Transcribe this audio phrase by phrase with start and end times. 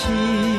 [0.00, 0.49] 情。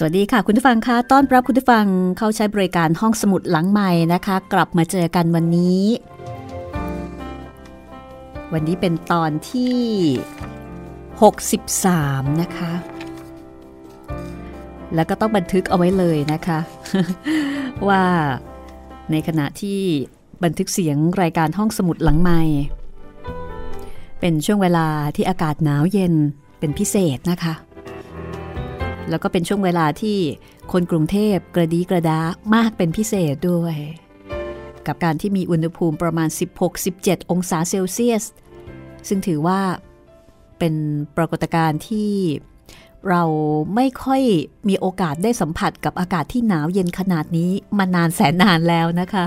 [0.00, 1.86] สวัสดีค่ะ คุณผู้ฟังคะต้อนรับคุณผู้ฟัง
[2.18, 5.84] เข้าใช้บริการห้องสมุดหลังใหม่นะคะ กลับมาเจอกันวันนี้
[8.52, 9.78] วันนี้เป็นตอนที่
[11.70, 12.72] 63 นะคะ
[14.94, 16.58] แล้วก็ต้องบันทึกเอาไว้เลยนะคะ
[17.88, 18.04] ว่า
[19.10, 19.80] ในขณะที่
[20.44, 22.42] บันทึกเสียงรายการห้องสมุดหลังใหม่
[24.20, 24.86] เป็นช่วงเวลา
[25.16, 26.14] ที่อากาศหนาวเย็น
[26.58, 27.54] เป็นพิเศษนะคะ
[29.10, 30.18] แล้วก็เป็นช่วงเวลาที่
[30.72, 32.20] คนกรุงเทพกระดีกระดา
[32.54, 33.76] มากเป็นพิเศษด้วย
[34.86, 36.28] กับการที่มีอุณหภูมิประมาณ
[36.80, 38.24] 16-17 องศาเซลเซียส
[39.08, 39.60] ซึ่งถือว่า
[40.58, 40.74] เป็น
[41.16, 42.12] ปรากฏการณ์ที่
[43.08, 43.22] เรา
[43.74, 44.22] ไม่ค่อย
[44.68, 49.24] มีโอกาสได้สัมผัสกับอากาศที่หนาวเย็นขนาดนี้มานานแสนนานแล้วนะคะ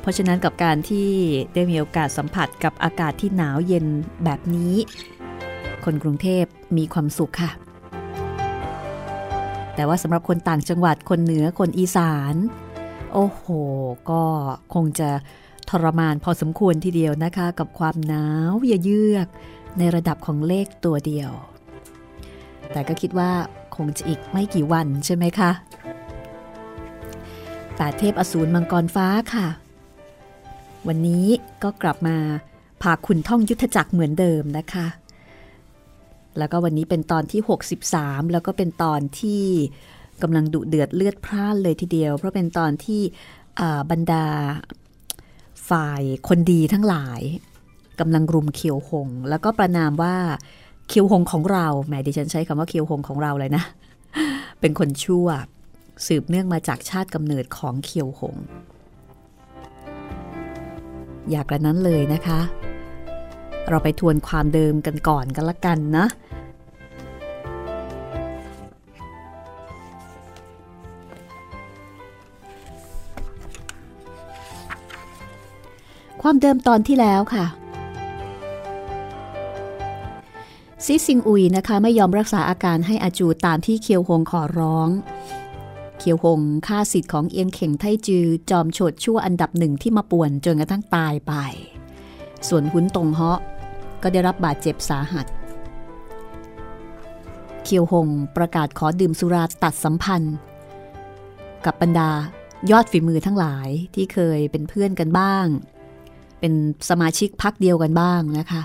[0.00, 1.10] เพราะฉะนั้นกับการที่
[1.54, 3.86] ได้มีโอกาสสัมผัสกับอากาศที่หนาวเย็น
[4.24, 4.74] แบบนี้
[5.86, 6.44] คนกรุงเทพ
[6.76, 7.50] มีความสุขค่ะ
[9.74, 12.34] แต่ว่าสำหรับคนต่างจังหวัดคนเหนือคนอีสาน
[13.12, 13.44] โอ้โห
[14.10, 14.22] ก็
[14.74, 15.10] คงจะ
[15.70, 18.52] ทรมานพอสมควรทีเดียวนะคะ กับความหนาว
[18.84, 19.28] เยือก
[19.78, 21.30] ในระดับของเลขตัวเดียว
[22.72, 23.30] แต่ก็คิดว่า
[23.76, 25.50] คงจะอีกไม่กี่วันใช่ไหมคะ
[27.76, 29.46] แปดเทพอสูรมังกรฟ้าค่ะ
[30.88, 31.26] วันนี้
[31.62, 32.16] ก็กลับมา
[32.82, 34.86] พาคุณท่องยุทธจักรเหมือนเดิมนะคะ
[36.38, 37.40] แล้วก็วันนี้เป็นตอนที่
[37.86, 39.44] 63 แล้วก็เป็นตอนที่
[40.22, 43.00] กำลังดุเดือดเลือดพร่านเลยทีเดียว เพราะเป็นตอนที่
[43.90, 44.26] บรรดา
[45.70, 47.20] ฝ่ายคนดีทั้งหลาย
[48.00, 50.16] กำลังรุมเคียวหง แล้วก็ประนามว่า
[50.88, 53.62] เคียวหงของเราแหมดิฉันใช้คำว่าเคียวหงของเราเลยนะ
[54.60, 55.28] เป็นคนชั่ว
[56.06, 58.36] สืบเนื่องมาจากชาติกำเนิดของเคียวหง
[61.30, 62.40] อยากกระนั้นเลยนะคะ
[63.68, 66.06] เราไปทวนความเดิมกันก่อนกันละกันนะ
[76.28, 77.46] ความเดิมตอนที่แล้วค่ะ
[80.84, 84.88] ซิซิงอุยนะคะไม่ยอมรักษาอาการให้อาจูตามที่เคียวหงขอร้อง
[85.98, 91.32] เคียวหงฆ่าสิทธิ์ของเอียงเข่งไทจือ จอมโฉดชั่วอันดับหนึ่งที่มาป่วนจนกระทั่งตายไป
[92.48, 93.40] ส่วนหุนตงเฮาะ
[94.02, 95.26] ก็ได้รับบาดเจ็บสาหัส
[97.64, 100.36] เคียวหงประกาศขอดื่มสุราตัดสัมพันธ์
[101.64, 102.10] กับบรรดา
[102.70, 105.48] ยอดฝีมือทั้งหลายที่เคยเป็นเพื่อนกันบ้าง
[106.40, 106.52] เป็น
[106.90, 108.62] สมาชิกพักเดียวกันบ้างนะคะ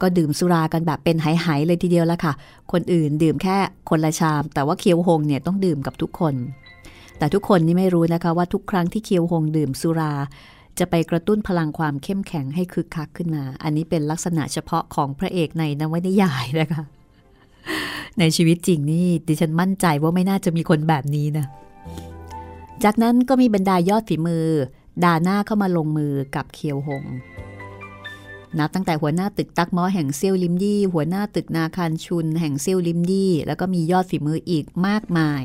[0.00, 2.32] ก็ดื่มสุรากันแบบเป็นหายๆเลยทีเดียวละค่ะ
[2.72, 3.56] คนอื่นดื่มแค่
[3.90, 6.34] คนละชาม แต่ว่าเคียวหงเนี่ยต้องดื่มกับทุกคน
[7.18, 10.12] แต่ทุกคนนี่ไม่รู้นะคะว่าทุกครั้งที่เคียวหงดื่มสุรา
[10.78, 16.82] จะไปกระตุ้นพลังความเข้มแข็งให้คึกคักขึ้นมา อันนี้เป็นลักษณะเฉพาะของพระเอกในนวนิยายนะคะ
[18.18, 21.46] ในชีวิตจริงนี่ดิฉันมั่นใจว่าไม่น่าจะมีคนแบบนี้นะ
[22.84, 24.46] จากนั้นก็มีบรรดายอดฝีมือ
[25.04, 27.04] ด่าหน้าเข้ามาลงมือกับเคียวหง
[28.58, 35.44] นับตั้งแต่หัวหน้าตึกตักมอแห่งเซียวลิมดี้หัวหน้าตึกนาคารชุน แห่งเซียวลิมดี้แล้วก็มียอดฝีมืออีกมากมาย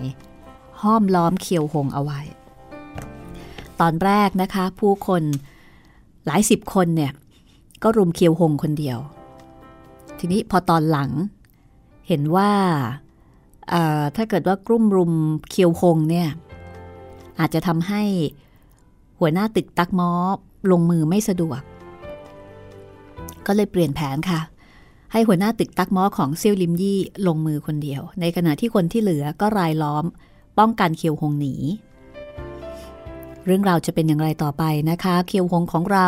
[0.81, 2.21] ห้อมล้อมเคียวหงเอาไว้
[3.79, 5.23] ตอนแรกนะคะ ผู้คน
[6.25, 7.11] หลายสิบคนเนี่ย
[7.83, 8.99] ก็รุมเคียวหงคนเดียว
[10.19, 11.11] ทีนี้พอตอนหลัง
[12.07, 12.51] เห็นว่า
[14.15, 15.13] ถ้าเกิดว่ากลุ่มรุม
[15.49, 16.29] เคียวหงเนี่ย
[17.39, 18.03] อาจจะทำให้
[19.19, 20.11] หัวหน้าตึกตักม้อ
[20.71, 21.61] ลงมือไม่สะดวก
[23.45, 24.39] ก็เลยเปลี่ยนแผนค่ะ
[25.11, 30.05] ให้หัวหน้าตึกตักม้อของเซี่ยวลิมยี่ลงมือคนเดียว ในขณะที่คนที่เหลือก็รายล้อม
[30.59, 31.55] ป้องกันเคียวหงหนี
[33.45, 36.07] เรื่องราวจะเป็นอย่างไรต่อไปนะคะ เคียวหงของเรา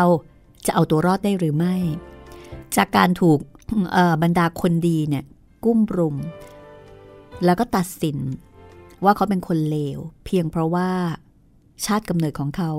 [0.66, 1.74] จะเอาตัวรอดได้หรือไม่
[2.76, 3.38] จากการถูก
[4.22, 5.24] บรรดาคนดีเนี่ย
[5.64, 6.16] กุ้มรุม
[7.44, 8.18] แล้วก็ตัดสิน
[9.04, 10.88] ว่าเขาเป็นคนเลว เพียงเพราะว่า
[11.84, 12.70] ชาติกำเนิดของเขา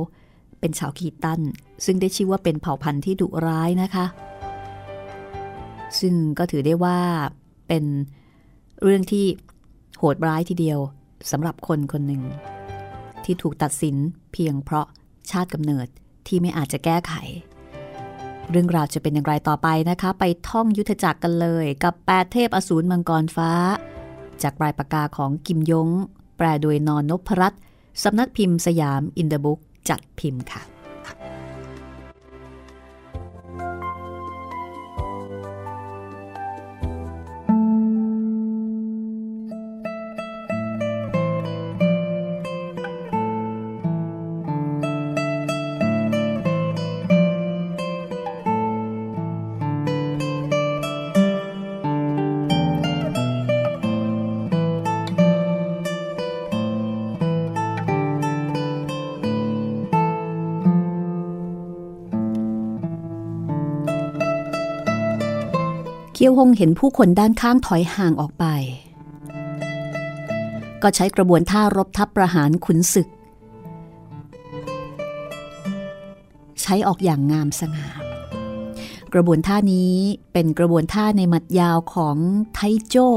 [0.59, 1.41] เป็นชาวขีตัน
[1.85, 4.05] ซึ่งได้ชื่อว่าเป็นเผ่าพันธุ์ที่ดุร้ายนะคะ
[5.99, 6.99] ซึ่งก็ถือได้ว่า
[7.67, 7.83] เป็น
[8.83, 9.25] เรื่องที่
[9.97, 10.79] โหดร้ายทีเดียว
[11.31, 12.23] สำหรับคนคนหนึ่ง
[13.23, 13.95] ที่ถูกตัดสิน
[14.33, 14.87] เพียงเพราะ
[15.31, 15.87] ชาติกำเนิด
[16.27, 17.13] ที่ไม่อาจจะแก้ไข
[18.49, 23.51] เรื่องราวจะเป็นอย่างไรต่อไปนะคะ ไปท่องยุทธจักรกันเลย กับแปดเทพอสูรมังกรฟ้า
[24.41, 25.89] จากปลายปากกาของกิมยง
[26.37, 27.61] แปลโดยนอนนพรัตน์
[28.03, 29.59] สำนักพิมพ์สยามอินเดบุ๊ก
[29.89, 30.78] จัดพิมพ์ค่ะ
[66.21, 68.45] เคียวหงเห็นผู้คนด้านข้างถอยห่างออกไป
[70.81, 73.07] ก็ใช้กระบวนท่ารบทัพประหารขุนศึก
[76.61, 77.87] ใช้ออกอย่างงามสง่า
[79.13, 79.93] กระบวนท่านี้
[80.33, 82.17] เป็นกระบวนท่าในมัดยาวของ
[82.53, 83.09] ไทโจ้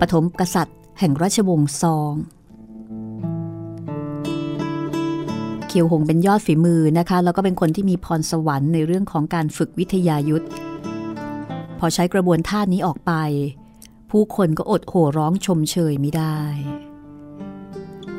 [0.00, 2.14] ปฐมกษัตริย์ แห่งราชวงศ์ซอง
[5.66, 10.46] เคียวหงเป็นยอดฝีมือนะคะ แล้วก็เป็นคนที่มีพรสวรรค์ในเรื่องของการฝึกวิทยายุทธ
[11.78, 13.12] พอใช้กระบวนท่านี้ออกไป
[14.10, 16.38] ผู้คนก็อดโห่ร้องชมเชยไม่ได้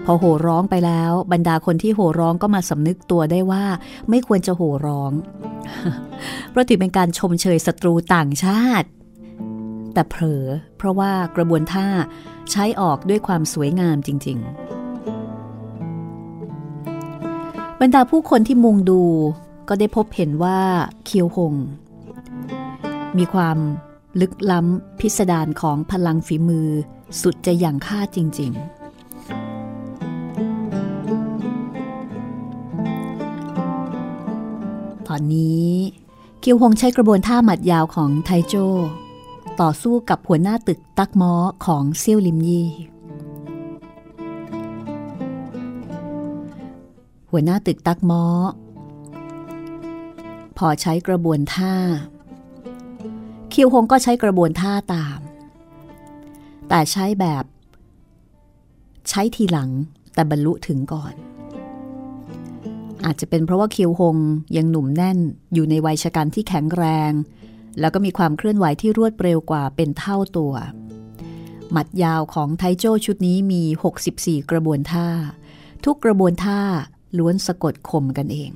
[0.05, 3.63] พอโห่ร้องไปแล้ว บรรดาคนที่โห่ร้องก็มาสำนึกตัวได้ว่า
[4.09, 5.11] ไม่ควรจะโห่ร้อง
[6.49, 8.87] เพราะถือเป็นการชมเชยศัตรูต่างชาติ
[9.93, 10.43] แต่เผลอ
[10.77, 11.87] เพราะว่ากระบวนท่า
[12.51, 14.49] ใช้ออกด้วยความสวยงามจริง ๆ
[17.81, 19.03] บรรดาผู้คนที่มุงดู
[19.69, 20.59] ก็ได้พบเห็นว่า
[21.05, 21.53] เคียวหง
[23.17, 23.57] มีความ
[24.21, 26.67] ลึกล้ำพิสดารของพลังฝีมือ
[27.21, 28.85] สุดจะอย่างค่าจริง ๆ
[35.07, 35.69] ตอนนี้
[36.41, 38.55] เกียวหงใช้กระบวนท่าหมัดยาวของไทโจ
[39.61, 41.33] ต่อสู้กับหัวหน้าตึกตักม้อ
[41.65, 42.67] ของเซี่ยวลิมยี่
[47.31, 48.23] หัวหน้าตึกตักม้อ
[50.57, 51.75] พอใช้กระบวนท่า
[53.57, 55.19] คิวฮงก็ใช้กระบวนท่าตาม
[56.69, 57.45] แต่ใช้แบบ
[59.09, 59.69] ใช้ทีหลัง
[60.13, 61.13] แต่บรรลุถึงก่อน
[63.05, 64.17] อาจจะเป็นเพราะว่าคิวฮง
[64.57, 65.19] ยังหนุ่มแน่น
[65.53, 67.11] อยู่ในวัยชะกันที่แข็งแรง
[67.79, 70.53] แล้วก็มีความเคลื่อนไหวที่รวดเร็วกว่าเป็นเท่าตัว
[71.71, 73.63] หมัดยาวของไทโจชุดนี้มี
[74.03, 75.07] 64 กระบวนท่า
[75.85, 76.61] ทุกกระบวนท่า
[77.17, 78.51] ล้วนสะกดข่มกันเอง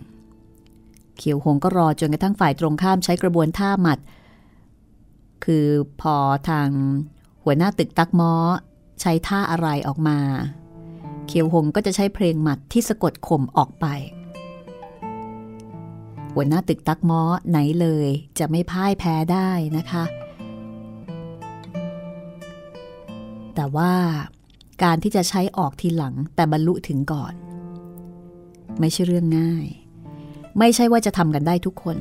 [1.17, 3.99] เขียวหงก็รอจนกระทั่งฝ่ายตรงข้ามใช้กระบวนท่าหมัด
[5.45, 5.67] คือ
[6.01, 6.15] พอ
[6.49, 6.69] ทาง
[7.43, 8.33] หัวหน้าตึกตักม้อ
[9.01, 10.19] ใช้ท่าอะไรออกมา
[11.27, 13.85] เขียวหงก็จะใช้เพลงหมัดที่สะกดข่มออกไป
[16.33, 18.07] หัวหน้าตึกตักม้อไหนเลย
[18.39, 20.03] จะไม่พ่ายแพ้ได้นะคะ
[23.55, 23.93] แต่ว่า
[24.83, 27.33] การที่จะใช้ออกทีหลังแต่บรรลุถึงก่อน
[28.79, 29.65] ไม่ใช่เรื่องง่าย
[30.59, 31.97] ไม่ใช่ว่าจะทำกันได้ทุกคน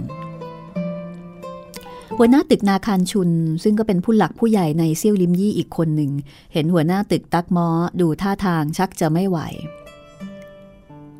[2.21, 3.31] หัวหน้าตึกนาคารชุน
[3.63, 6.13] ซึ่งก็เป็นผู้หลักผู้ใหญ่ในเซี่ยวลิมยี่อีกคนหนึ่ง
[6.53, 7.69] เห็นหัวหน้าตึกตักมอ
[8.01, 9.39] ดูท่าทางชักจะไม่ไหว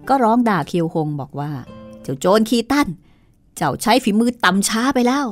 [0.09, 1.51] ก็ร้องด่าเคียวหงบอกว่า
[2.03, 2.89] เจ้าโจรคีตั้น
[3.57, 5.27] เจ้าใช้ฝีมือต่ำช้าไปแล้ว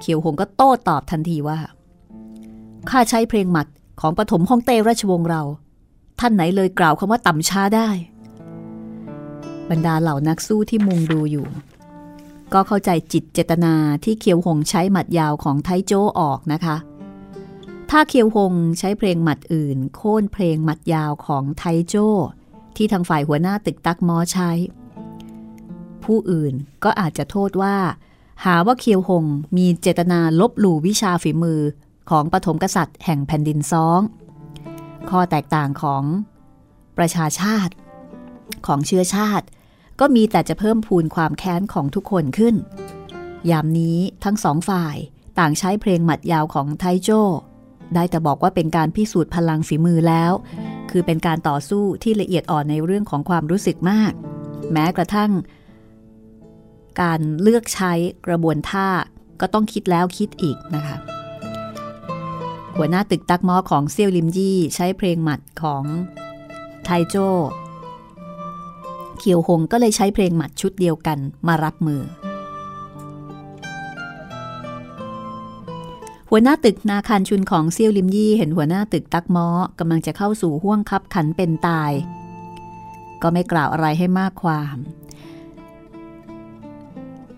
[0.00, 1.58] เคียวหงก็โต้ตอบทันทีว่า
[2.90, 3.66] ข้าใช้เพลงหมัด
[4.00, 5.42] ของปฐมฮ่องเต้ราชวงศ์เรา
[6.20, 7.88] ท่านไหนเลยกล่าวคำว่าต่ำช้าได้
[9.70, 11.46] บรรดาเหล่านักสู้ที่มุงดูอยู่
[12.52, 13.74] ก็เข้าใจจิตเจตนา
[14.04, 16.76] ที่เคียวหงใช้หมัดยาวของไทโจออกนะคะ
[17.90, 21.94] ถ้าเคียวหงใช้เพลงหมัดอื่น โค่นเพลงหมัดยาวของไทโจ
[22.76, 24.50] ที่ทางฝ่ายหัวหน้าตึกตักมอใช้
[26.04, 27.76] ผู้อื่นก็อาจจะโทษว่า
[28.44, 29.24] หาว่าเคียวหง
[29.56, 31.60] มีเจตนาลบหลู่วิชาฝีมือ
[32.10, 34.00] ของปฐมกษัตริย์แห่งแผ่นดินซอง
[35.10, 36.04] ข้อแตกต่างของ
[36.98, 37.72] ประชาชาติ
[38.66, 39.46] ของเชื้อชาติ
[40.00, 42.54] ก็มีแต่จะเพิ่มพูนความแค้นของทุกคนขึ้น
[43.50, 44.96] ยามนี้ทั้งสองฝ่าย
[45.38, 47.10] ต่างใช้เพลงหมัดยาวของไทโจ
[47.94, 50.32] ได้แต่บอกว่าเป็นการพิสูจน์พลังฝีมือแล้ว
[50.90, 54.12] คือเป็นการต่อสู้ที่ละเอียดอ่อนในเรื่องของความรู้สึกมาก
[54.72, 55.32] แม้กระทั่ง
[57.02, 57.92] การเลือกใช้
[58.26, 58.88] กระบวนท่า
[59.40, 60.96] ก็ต้องคิดแล้วคิดอีกนะคะ
[62.76, 65.84] หัวหน้าตึกตักมอของเซียวลิมยี่ใช้เพลงหมัดของ
[66.84, 67.16] ไทโจ
[69.18, 72.02] เคียวหงก็เลยใช้เพลงหมัดชุดเดียวกันมารับมือ
[76.30, 79.48] หัวหน้าตึกนาคารชุนของเซียวลิมยี่เห็นหัวหน้าตึกตักมอ
[79.78, 81.92] กำลังจะเข้าสู่ห่วงคับขันเป็นตาย
[83.22, 84.76] ก็ไม่กล่าวอะไรให้มากความ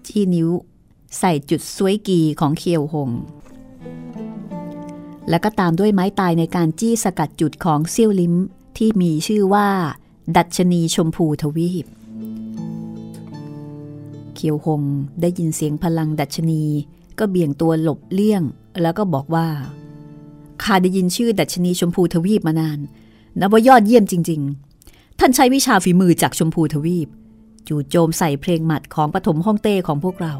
[0.06, 0.48] ชี้นิ้ว
[1.18, 3.10] ใส่จุดสวยกีของเคียวหง
[5.28, 8.34] แล้วก็ตามด้วยไม้ตายในการจี้สกัดจุดของเซี่ยวลิม
[8.78, 9.68] ที่มีชื่อว่า
[10.36, 11.86] ดัชนีชมพูทวีป
[14.34, 14.82] เคียวหง
[15.20, 16.62] ได้ยินเสียงพลังดัชนี
[17.18, 18.42] ก็เบี่ยงตัวหลบเลี่ยง
[18.82, 19.48] แล้วก็บอกว่า
[20.62, 22.78] ข้าได้ยินชื่อดัชนีชมพูทวีปมานาน
[23.40, 24.40] นับว่ายอดเยี่ยมจริง
[24.80, 27.08] ๆ ท่านใช้วิชาฝีมือจากชมพูทวีป
[27.68, 30.34] จู่โจมใส่เพลงหมัดของปฐมฮ่องเต้ของพวกเรา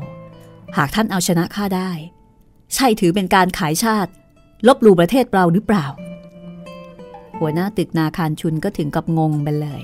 [0.77, 1.91] หากท่านเอาชนะข้าได้
[2.75, 4.11] ใช่ถือเป็นการขายชาติ
[4.67, 5.87] ลบหลู่ประเทศเราหรือเปล่า
[7.41, 9.83] หัวหน้าตึกนาคารชุนก็ถึงกับงงไปเลย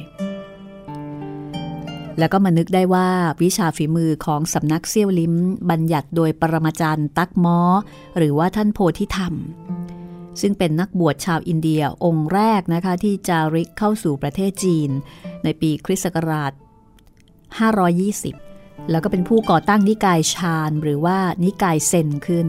[2.18, 3.08] แล้วก็มานึกได้ว่า
[3.42, 5.34] วิชาฝีมือของสำนักเซี่ยวลิม
[5.70, 7.60] บัญญัติโดยปรมาจารย์ตักม้อ
[8.16, 9.34] หรือว่าท่านโพธิธรรม
[10.40, 14.90] ซึ่งเป็นนักบวชชาวอินเดียองค์แรกนะคะที่จาริกเข้าสู่ประเทศจีน
[15.44, 16.52] ในปีคริสต์ศักราช
[17.70, 22.48] 520 แล้วก็เป็นผู้ก่อตั้งนิกายชาญหรือว่านิกายเซนขึ้น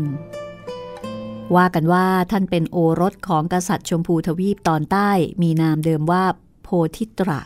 [1.56, 5.10] ว่ากันว่าท่านเป็นโอรสของกษัตริย์ชมพูทวีปตอนใต้
[5.42, 6.24] มีนามเดิมว่า
[6.64, 7.42] โพธิตระ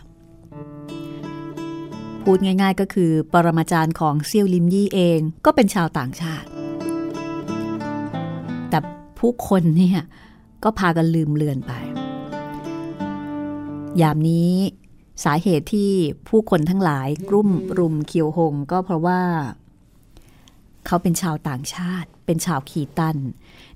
[2.23, 6.47] พูดง่ายๆก็คือปรมาจารย์ของเซียวลิมยี่เองก็เป็นชาวต่างชาติ
[8.69, 8.79] แต่
[9.19, 9.99] ผู้คนเนี่ย
[10.63, 11.73] ก็พากันลืมเลือนไป
[14.01, 14.53] ยามนี้
[15.23, 15.91] สาเหตุที่
[16.27, 19.21] ผู้คนทั้งหลายกลุ่มรุมเคียวหงก็เพราะว่า
[20.85, 23.17] เขาเป็นชาวต่างชาติ เป็นชาวขีตัน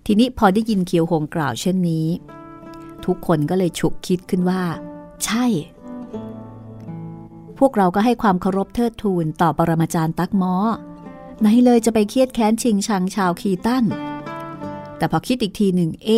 [0.05, 2.07] ทีนี้พอได้ยินเคียวหงกล่าวเช่นนี้
[3.05, 4.61] ทุกคนก็เลยฉุกคิดขึ้นว่า
[5.25, 5.45] ใช่
[7.59, 10.55] พวกเราก็ให้ความเคารพเทิดทูนต่อปรมาจารย์ตักม้อ
[11.41, 13.85] ไหนเลยจะไปเครียดแค้นชิงชังชาวขีตัน
[14.97, 16.09] แต่พอคิดอีกทีหนึ่งเอ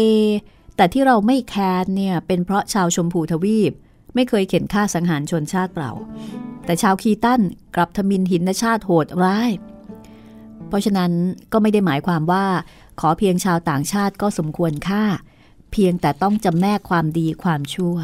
[0.75, 3.72] แต่ที่เราไม่แค้นเนี่ยเป็นเพราะชาวชมพูทวีป
[4.15, 5.91] ไม่เคยเข็นฆ่าสังหารชนชาติเปล่า
[6.65, 7.41] แต่ชาวคีตัน
[7.75, 9.50] กลับทมินหินชาติโหดร้าย
[10.67, 11.12] เพราะฉะนั้น
[11.51, 12.46] ก็ไม่ได้หมายความว่า
[13.00, 15.04] ขอเพียงชาวต่างชาติก็สมควรค่า
[15.72, 17.96] เพียงแต่ต้องจำแนกความดีความชั่ว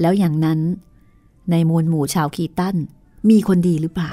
[0.00, 0.60] แล้วอย่างนั้น
[1.50, 2.76] ในมวลหมู่ชาวคีตัน
[3.30, 4.12] มีคนดีหรือเปล่า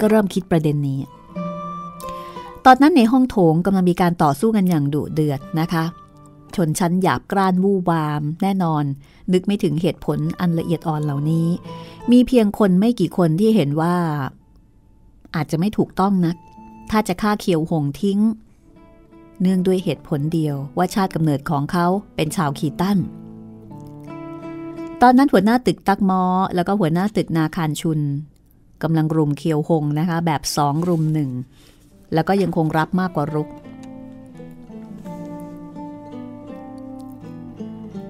[0.00, 1.00] ก็เริ่มคิดประเด็นนี้
[2.64, 5.84] ตอนนั้นในห้องโถงกำลังมีการต่อสู้กันอย่างดุเดือดนะคะ
[6.56, 8.84] ชนชั้นหยาบกร้านวูวาม แน่นอน
[9.32, 11.48] นึกไม่ถึงเหตุผลอันละเอียดอ่อนเหล่านี้
[12.10, 13.96] มีเพียงคนไม่กี่คนที่เห็นว่า
[15.34, 16.36] อาจจะไม่ถูกต้องนัก
[16.90, 18.20] ถ้าจะฆ่าเคียวหงทิ้ง
[19.40, 22.98] เนื่องด้วยเหตุผลเดียวว่าชาติกำเนิดของเขาเป็นชาวคีตัน
[25.02, 26.22] ตอนนั้นหัวหน้าตึกตักมอ
[26.54, 28.00] แล้วก็หัวหน้าตึกนาคารชุน
[28.82, 31.30] กำลังรุมเคียวหงนะคะแบบสองรุมหนึ่ง
[32.14, 33.48] แล้วก็ยังคงรับมากกว่ารุก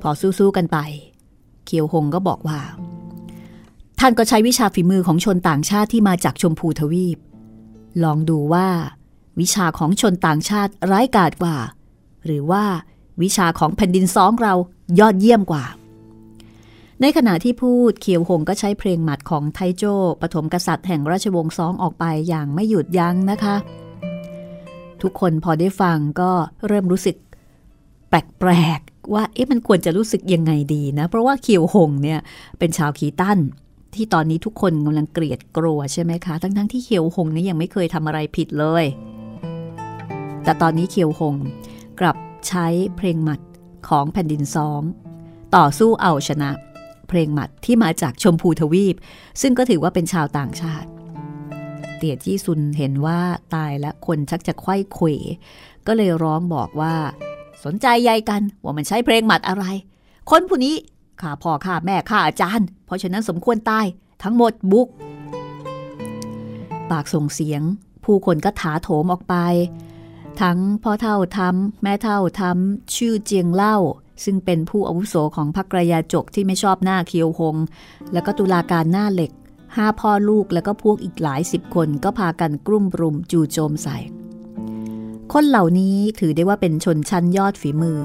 [0.03, 0.79] พอสู้ๆกันไป
[1.67, 2.61] เคียวหงก็บอกว่า
[4.01, 7.19] ท่านก็ใช้วิชาฝีมือของชนต่างชาติที่มาจากชมพูทวีป
[8.05, 8.69] ลองดูว่า
[9.41, 11.57] วิชาของชนต่างชาติร้ายกาจกว่า
[12.25, 12.65] หรือว่า
[13.23, 14.55] วิชาของแผ่นดินซ้องเรา
[14.99, 15.65] ยอดเยี่ยมกว่า
[17.01, 19.85] ในขณะที่พูดเขียวหงก็ใช้เพลงหมัดของไทโจ
[20.23, 23.57] ปฐมกษัตริย์แห่งราชวงศ์ซองออกไปอย่างไม่หยุดยั้งนะคะ
[25.03, 26.31] ทุกคนพอได้ฟังก็
[26.67, 27.17] เริ่มรู้สึก
[28.09, 32.21] แปลกๆว่าเอ๊ะมันควรจะรู้สึกยังไงดีนะ เพราะว่าเขียวหงเนี่ย
[32.59, 33.39] เป็นชาวขีตัน
[33.95, 38.85] ที่ตอนนี้ทุกคนกำลังเกลียดกลัวใช่ไหมคะ ทั้งๆทที่เขียวหงนี่ยังไม่เคยทำอะไรผิดเลย
[40.47, 41.37] แต่ตอนนี้เขียวหง
[42.01, 42.17] กลับ
[42.49, 43.41] ใช้เพลงหมัด
[43.89, 44.83] ของแผ่นดินซอง
[45.57, 46.51] ต่อสู้เอาชนะ
[47.09, 48.97] เพลงหมัดที่มาจากชมพูทวีป
[49.41, 50.89] ซึ่งก็ถือว่าเป็นชาวต่างชาติ
[51.97, 53.21] เตียจี้ซุนเห็นว่า
[53.55, 55.07] ตายและคนชักจะไข้เขว
[55.87, 56.95] ก็เลยร้องบอกว่า
[57.65, 59.65] สนใจใยกันว่ามันใช้เพลงหมัดอะไร
[60.31, 60.75] คนผู้นี้
[61.21, 63.87] ข้าพ่อข้าแม่ข้าอาจารย์ เพราะฉะนั้นสมควรตาย
[64.23, 64.89] ทั้งหมดบุก
[66.91, 67.63] ปากส่งเสียง
[68.05, 69.35] ผู้คนก็ถาโถมออกไป
[70.41, 73.77] ทั้งพ่อเท่าทำแม่เท่าทำชื่อเจียงเล่า
[74.25, 77.57] ซึ่งเป็นผู้อาวุโสของพรรคกระยาจกที่ไม่ชอบหน้าเคียวหง
[78.13, 79.33] แล้วก็ตุลาการหน้าเหล็ก
[79.77, 83.99] ห้าพ่อลูกแล้วก็พวกอีกหลายสิบคนก็พากันกลุ่มรุมจู่โจมใส่
[85.33, 88.03] คนเหล่านี้ถือได้ว่าเป็นชนชั้นยอดฝีมือ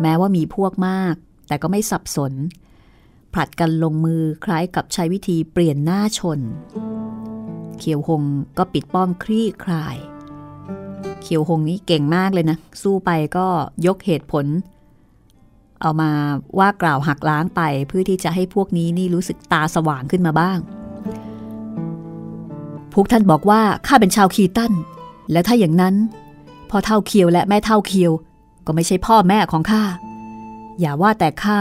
[0.00, 1.14] แม้ว่ามีพวกมาก
[1.48, 2.32] แต่ก็ไม่สับสน
[3.32, 6.40] ผลัดกันลงมือคล้ายกับใช้วิธีเปลี่ยนหน้าชน
[7.78, 8.22] เขียวหง
[8.58, 9.96] ก็ปิดป้อมคลี่คลาย
[11.24, 13.46] เขียวหงนี้เก่งมากเลยนะ สู้ไปก็
[13.86, 14.46] ยกเหตุผล
[15.80, 16.10] เอามา
[16.58, 20.58] ว่ากล่าวหักล้างไปเพื่อที่จะให้พวกนี้นี่รู้สึกตาสว่างขึ้นมาบ้าง
[22.92, 24.72] พวกท่านบอกว่าข้าเป็นชาวคีตัน
[25.32, 25.94] และถ้าอย่างนั้น
[26.70, 28.12] พ่อเท่าเคียวและแม่เท่าเคียว
[28.66, 29.82] ก็ไม่ใช่พ่อแม่ของข้า
[30.80, 31.58] อย่าว่าแต่ข้า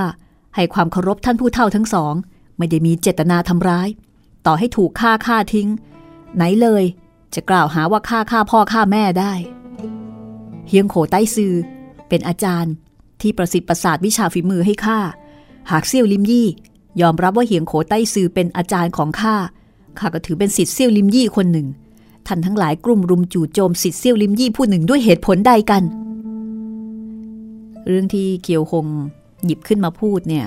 [0.56, 2.14] ให้ความเคารพท่านผู้เท่าทั้งสอง
[2.58, 3.90] ไม่ได้มีเจตนาทำร้าย
[4.46, 5.68] ต่อให้ถูกฆ่าฆ่าทิ้ง
[6.36, 6.84] ไหนเลย
[7.36, 9.34] จะกล่าวหาว่าฆ่าฆ่าพ่อฆ่าแม่ได้
[10.68, 11.54] เฮียงโขใต้ซือ
[12.10, 12.74] เป็นอาจารย์
[13.22, 15.00] ที่ประสิทธิ์ประสาทวิชาฝีมือให้ข้า
[15.72, 16.48] หากเซี่ยวลิมยี่
[17.02, 19.36] ยอมรับว่าเหียงโขใต้ซือเป็นอาจารย์ของข้า
[20.00, 21.68] ข้าก็ถือเป็นสิทธิ์เซี่ยวลิมยี่คนหนึ่ง
[22.28, 25.84] ท่านทั้งหลายกลุ่มรุมจู่โจมสิทธิ์เซี่ยวลิมยี่ผู้หนึ่งด้วยเหตุผลใดกัน
[27.88, 28.86] เรื่องที่เกียวคง
[29.46, 30.46] หยิบขึ้นมาพูดเนี่ย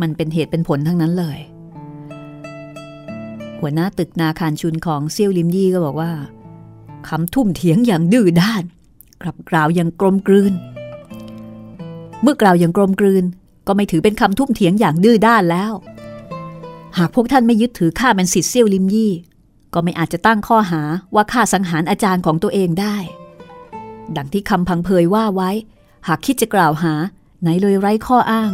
[0.00, 1.38] มันเป็นเหตุเป็นผลทั้งนั้นเลย
[3.60, 6.12] หัวหน้าตึกนาคารชุนของเซี่ยวลิมยี่ก็บอกว่า
[7.08, 8.62] คำทุ่มเถียงอย่างดื้อด้าน
[9.22, 10.54] กลับกล่าวอย่างกลมกลืน
[12.22, 13.24] เมื่อกล่าวอย่างกลมกลืน
[13.66, 15.72] ก็ไม่ถือเป็นคำทุ่มเถียงอย่างดื้อด้านแล้ว
[16.98, 19.12] หากพวกท่านไม่ยึดถือข้าเป็นสิทธิ์เซี่ยวลิมยี่
[19.74, 20.82] ก็ไม่อาจจะตั้งข้อหา
[21.14, 22.96] ว่าข้าสังหารอาจารย์ของตัวเองได้
[24.16, 25.50] ดังที่คำพังเพยว่าไว้
[26.06, 26.94] หากคิดจะกล่าวหา
[27.40, 28.52] ไหนเลยไร้ข้ออ้าง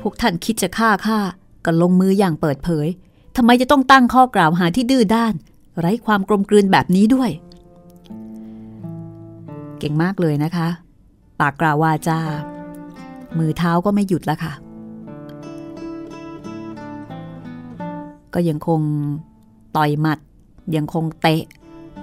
[0.00, 1.18] พวกท่านคิดจะฆ่าข้า
[1.64, 2.86] ก็ลงมืออย่างเปิดเผย
[3.36, 5.34] ทำไมจะต้องตั้งข้อกล่าวหาที่ดื้อด้าน
[5.78, 7.30] ไร้ความกลมกลืนแบบนี้ด้วย
[9.78, 10.68] เก่งมากเลยนะคะ
[11.40, 12.18] ปากกล่าววาจา
[13.38, 14.52] มือเท้าก็ไม่หยุดแล้วค่ะ
[18.34, 18.80] ก็ยังคง
[19.76, 20.18] ต่อยหมัด
[20.76, 21.42] ยังคงเตะ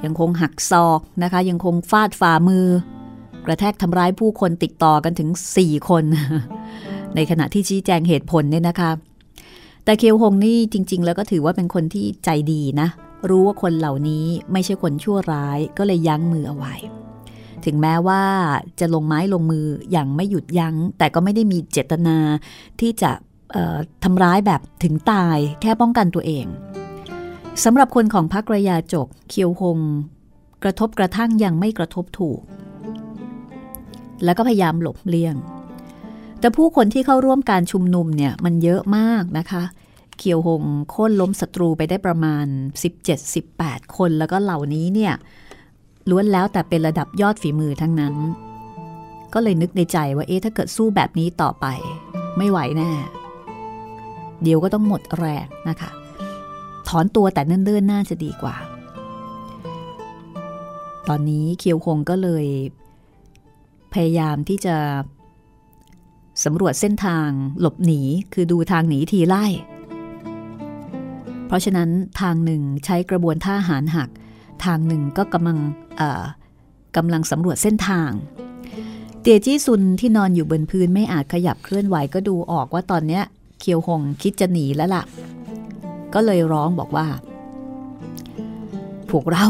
[0.04, 2.66] ยังคงหักศอกนะคะ ยังคงฟาดฝ่ามือ
[3.46, 6.04] กระแทกทำร้ายผู้คนติดต่อกันถึง 4 คน
[7.16, 8.92] ในขณะที่ชี้แจงเหตุผลเนี่ยนะคะ
[9.86, 12.88] แต่เคียวหงนี่จริง ๆ แล้วก็ถือว่าเป็นคนที่ใจดีนะ
[13.30, 16.74] รู้ว่าคนเหล่านี้ไม่ใช่คนชั่วร้ายก็เลยยั้งมือเอาไว้
[17.66, 18.24] ถึงแม้ว่า
[18.80, 22.18] จะลงไม้ลงมืออย่างไม่หยุดยัง้ง แต่ก็ไม่ได้มีเจตนา
[22.80, 23.12] ที่จะ
[24.04, 26.46] ทำร้ายแบบถึงตายแค่ป้องกันตัวเอง
[27.64, 29.80] สำหรับคนของพรรคระยาจกเคียวหง
[30.64, 32.42] กระทบกระทั่งยังไม่กระทบถูก
[34.24, 35.36] แล้วก็พยายามหลบเลี่ยง
[36.42, 39.64] แต่ผู้คนที่เข้าร่วมการชุมนุมเนี่ยมันเยอะมากนะคะ
[40.18, 42.46] เคียวหงโค่นล้มศัตรูไปได้ประมาณ
[43.22, 45.14] 17-18 คนแล้วก็เหล่านี้เนี่ย
[46.10, 48.16] ล้วนแล้วแต่เป็นระดับยอดฝีมือทั้งนั้น
[49.34, 51.66] ก็เลยนึกในใจว่าเอ๊ะถ้าเกิดสู้แบบนี้ต่อไป
[52.38, 52.92] ไม่ไหวแน่
[54.44, 55.90] เดี๋ยวก็ต้องหมดแรงนะคะ
[56.88, 58.56] ถอนตัวแต่เนิ่นๆน่าจะดีกว่า
[61.08, 62.46] ตอนนี้เคียวคงก็เลย
[63.94, 64.76] พยายามที่จะ
[66.44, 67.28] สำรวจเส้นทาง
[67.60, 68.02] หลบหนี
[68.34, 69.46] คือดูทางหนีทีไล่
[71.48, 71.90] เพราะฉะนั้น
[72.22, 74.10] ทางหนึ่งใช้กระบวนท่าหารหัก
[74.66, 75.58] ทางหนึ่งก็กำลัง
[76.98, 78.10] กำลังสำรวจเส้นทาง
[79.22, 83.24] เตียจี้ซุนที่นอนอยู่บนพื้นไม่อาจขยับเคลื่อนไหวก็ดูออกว่าตอนเนี้ย
[83.60, 85.04] เคียวหงคิดจะหนีแล้วล่ะ
[86.14, 87.08] ก็เลยร้องบอกว่า
[89.10, 89.46] พวกเรา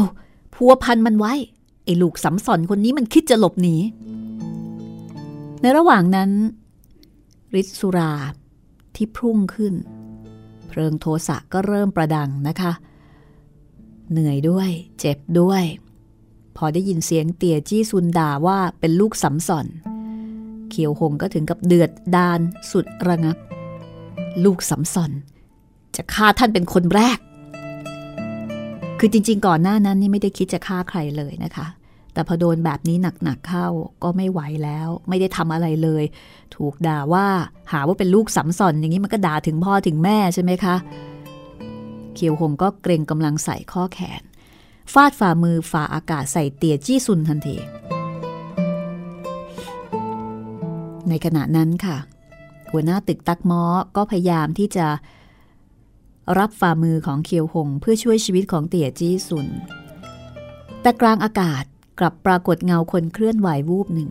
[0.54, 1.32] พัวพันมันไว้
[1.84, 3.76] ไอ้ลูกสำสอนคนนี้มันคิดจะหลบหนี
[5.62, 6.30] ในระหว่างนั้น
[7.60, 8.12] ฤทธิสุรา
[8.94, 9.74] ที่พุ่งขึ้น
[10.68, 12.72] เพลิงโทสะก็เริ่มประดังนะคะ
[14.10, 15.62] เหนื่อยด้วย เจ็บด้วย
[16.56, 19.66] พอได้ยินเสียงเตี่ยจี้ซุนด่าว่าเป็นลูกสำสอน
[20.70, 23.36] เขียวหงก็ถึงกับเดือดดานสุดระงับ
[24.44, 25.12] ลูกสำสอน
[25.96, 27.18] จะฆ่าท่านเป็นคนแรก
[28.98, 31.66] คือจริงๆ ก่อนหน้านั้นนี่ไม่ได้คิดจะฆ่าใครเลยนะคะ
[32.12, 33.68] แต่พอโดนแบบนี้หนักๆเข้า
[34.02, 36.04] ก็ไม่ไหวแล้ว ไม่ได้ทำอะไรเลย
[36.56, 37.26] ถูกด่าว่า
[37.72, 40.76] หาว่าเป็นลูกสัมสอนอย่างนี้มันก็ด่าถึงพ่อถึงแม่ใช่ไหมคะ
[42.14, 44.22] เคียวหงก็เกรงกำลังใส่ข้อแขน
[44.92, 47.56] ฟาดฝ่ามือฝ่าอากาศใส่เตียจี้ซุนทันที
[51.08, 51.96] ในขณะนั้นค่ะ
[52.70, 53.62] หัวหน้าตึกตักม้อ
[53.96, 54.86] ก็พยายามที่จะ
[56.38, 59.48] รับฝ่ามือของเคียวหงเพื่อช่วยชีวิตของเตียจี้ซุน
[60.82, 61.64] แต่กลางอากาศ
[62.04, 64.10] กลับปรากฏเงาคนเคลื่อนไหววูบหนึ่ง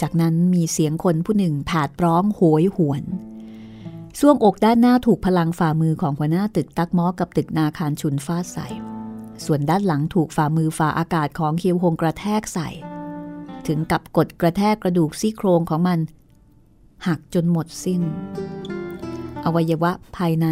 [0.00, 3.02] จากนั้นมีเสียงคนผู้หนึ่งผาดร้องโหยหวน
[4.18, 8.66] ช่วงอกด้านหน้าถูกพลังฝ่ามือของหัวหน้าตึกตักม้อกับตึกนาคารชุนฟาดใส่
[9.44, 12.68] ส่วนด้านหลังถูกฝ่ามือฝ่าอากาศของเคียวหงกระแทกใส่
[13.66, 15.98] ถึงกับกดกระแทกกระดูกซี่โครงของมัน
[17.06, 18.02] หักจนหมดสิ้น
[19.44, 20.46] อวัยวะภายใน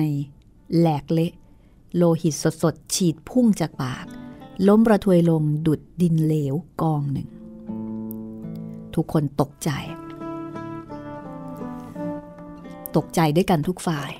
[0.79, 1.33] แหลกเละ
[1.96, 4.07] โลหิตสดๆ ฉีดพุ่งจากปาก
[4.68, 7.29] ล้มประทวยลงดุดดินเหลวกองหนึ่ง
[8.94, 9.70] ทุกคนตกใจ
[12.96, 14.11] ตกใจด้วยกันทุกฝ่าย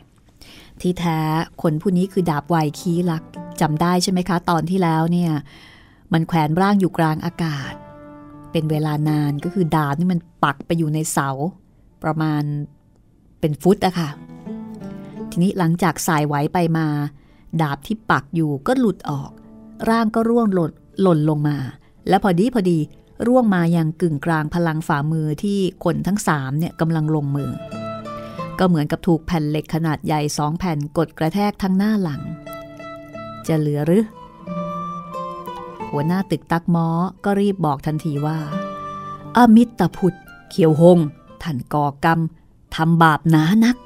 [0.81, 1.18] ที่แท้
[1.62, 3.24] คนผู้นี้คือดาบไวคีลัก
[3.61, 5.33] จำได้ใช่ไหมคะ ตอนที่แล้วเนี่ย
[6.12, 7.72] มันแขวนร่างอยู่กลางอากาศ
[8.53, 11.31] เป็นเวลานานก็คือดาบนี่มันปักไปอยู่ในเสา
[12.05, 12.42] ประมาณ
[13.40, 14.11] เป็นฟุตอะค่ะ
[15.31, 16.87] ทีนี้หลังจากสายไหวไปมา
[17.62, 19.31] ดาบที่ปักอยู่ก็หลุดออก
[19.88, 21.57] ร่างก็ร่วงหล่นหล่นลงมา
[22.09, 22.79] และพอดีพอดี
[23.27, 27.51] ร่วงมาอยังกึ่งกลางพลังฝ่ามือที่คนทั้งสามเนี่ยกำลังลงมือ
[28.59, 32.23] ก็เหมือนกับถูกแผ่นเหล็กขนาดใหญ่สองแผ่นกดกระแทกทั้งหน้าหลัง
[33.47, 34.05] จะเหลือหรือ
[35.90, 36.88] หัวหน้าตึกตักม้อ
[37.25, 38.38] ก็รีบบอกทันทีว่า
[39.37, 40.16] อมิตรพุทธ
[40.51, 40.99] เขียวหง
[41.43, 42.21] ท่านก่อกรรม
[42.77, 43.77] ทำบาปหนานัก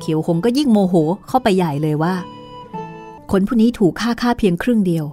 [0.00, 0.94] เขียวหงก็ยิ่งโมโห
[1.28, 2.14] เข้าไปใหญ่เลยว่า
[3.30, 5.04] คนผู้นี้ถูกฆ่าฆ่าเพียงครึ่งเดียว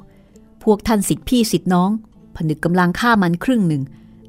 [0.64, 1.90] พวกท่านสิทธิพี่สิทธิน้อง
[2.36, 3.84] ผนึกกำลังฆ่ามันครึ่งหนึ่ง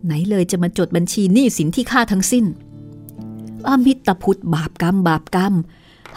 [0.04, 2.44] ไหนเลยจะมาจดบัญชีหนี้สินที่ฆ่าทั้งสิ้น
[3.68, 5.54] อมิตรพุทธบาปกรรม บาปกรรม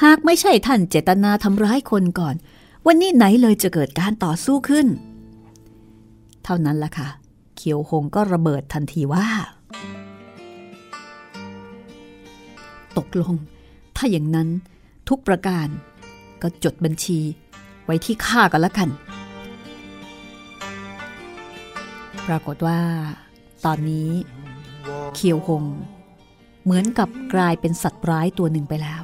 [0.04, 2.36] หากไม่ใช่ท่านเจตนาทำร้ายคนก่อน
[2.88, 4.88] วันนี้ไหนเลยจะเกิดการต่อสู้ขึ้น
[6.44, 7.10] เท่านั้นละค่ะ
[7.56, 9.28] เขียวหงก็ระเบิดทันทีว่า
[12.98, 13.34] ตกลง
[13.96, 14.50] ถ้าอย่างนั้น
[15.10, 15.68] ทุกประการ
[16.42, 17.20] ก็จดบัญชี
[17.86, 18.90] ไว้ที่ข้ากันละกัน
[22.28, 22.80] ปรากฏว่า
[23.66, 24.10] ตอนนี้
[25.16, 25.64] เคียวหง
[26.64, 29.02] เหมือนกับกลายเป็นสัตว์ร้ายตัวหนึ่งไปแล้ว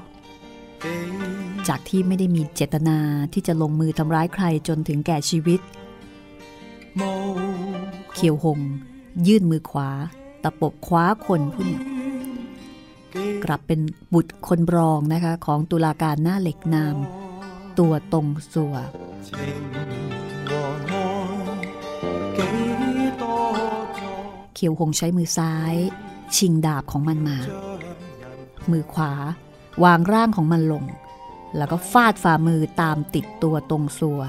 [1.68, 2.98] จากที่ไม่ได้มีเจตนา
[3.34, 5.60] ที่จะลงมือทำร้ายใครจนถึงแก่ชีวิต
[8.14, 8.60] เคียวหง
[9.28, 9.90] ยื่นมือขวา
[10.44, 11.70] ตะปบคว้าคนผู้น
[13.44, 13.80] กลับเป็น
[14.14, 16.96] บุตรคนรองนะคะของตุลาการหน้าเหล็กนาม
[17.80, 18.76] ตัวตรงสัว
[24.54, 25.76] เขียวหงใช้มือซ้าย
[26.36, 27.38] ชิงดาบของมันมา
[28.72, 29.12] มือขวา
[29.84, 30.84] วางร่างของมันลง
[31.58, 34.22] แล้วก็ฟาดฝ่ามือตามติดตัวตรงสัว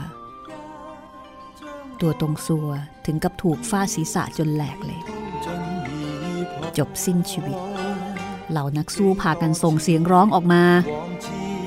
[2.00, 2.68] ตัวตรงสัว
[3.06, 5.00] ถึงกับถูกฟาดศีรษะจนแหลกเลย
[6.78, 7.58] จบสิ้นชีวิต
[8.50, 10.64] เหล่านักสู้พากันส่งเสียงร้องออกมา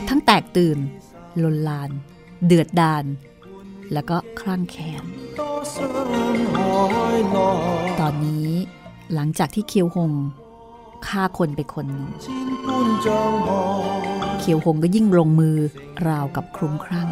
[0.10, 0.78] ทั้งแตกตื่น
[1.44, 1.90] ลนลาน
[2.46, 3.06] เดือดดาน
[3.94, 5.04] แล้วก็คลั่งแค้น
[8.00, 8.50] ตอนนี้
[9.14, 10.12] หลังจากที่เคียวหง
[11.08, 12.10] ฆ่าคนไปคนหนึ่ง
[14.40, 15.58] เคียวหงก็ยิ่งลงมือ
[16.08, 17.10] ราวกับคลุ้มครั่ง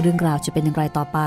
[0.00, 1.18] เรื่องราวจะเป็นอย่างไรต่อไป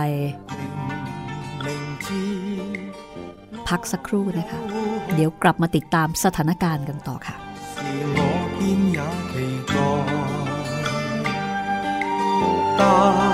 [3.67, 4.59] พักสักครู่นะคะ
[5.15, 7.35] เดี๋ยวกลับมาติดตามสถานการณ์กันต่อค่ะ
[8.67, 8.99] 天也
[9.30, 9.73] 期
[12.77, 13.26] 待。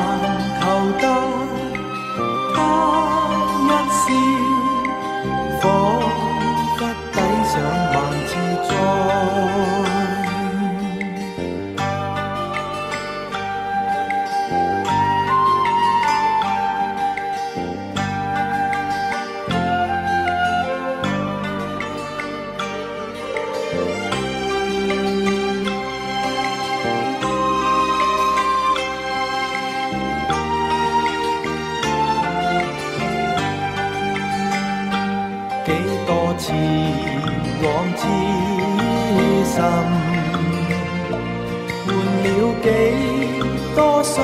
[44.15, 44.17] ห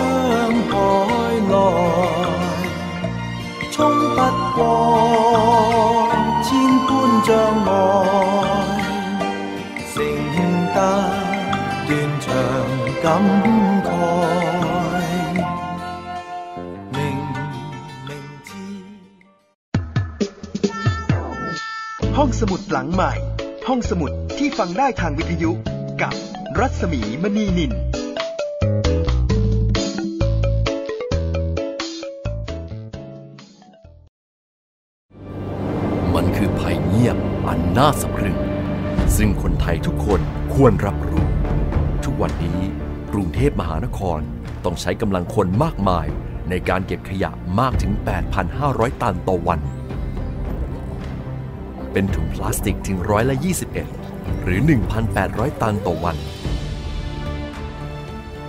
[22.19, 23.13] ้องสมุดหลังใหม่
[23.67, 25.52] ห้องสมุดที่ฟังได้ทางวิทยุ
[26.02, 26.13] กับ
[26.60, 27.88] รัศมีมณีนินน
[37.82, 38.38] น่าสะพรึง
[39.18, 40.22] ซึ่งคนไทยทุกคน
[40.54, 41.28] ควรรับรู้
[42.04, 42.60] ทุกวันนี้
[43.12, 44.20] กรุงเทพมหานคร
[44.65, 46.08] ต้องใช้กำลังคนมากมาย
[46.50, 47.94] ในการเก็บขยะมากถึง
[48.48, 49.60] 8,500 ตันต่อวัน
[51.92, 53.36] เป็นถุงพลาสติกถึงร้อยละ
[53.89, 54.60] 21 หรือ
[55.12, 56.18] 1,800 ตันต่อวัน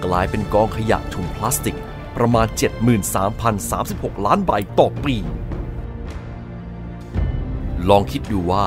[0.04, 1.76] กลายเป็นกองขยะถุงพลาสติก
[2.16, 2.46] ประมาณ
[3.36, 5.14] 73,036 ล้านใบต่อปี
[7.88, 8.66] ลองคิดดูว่า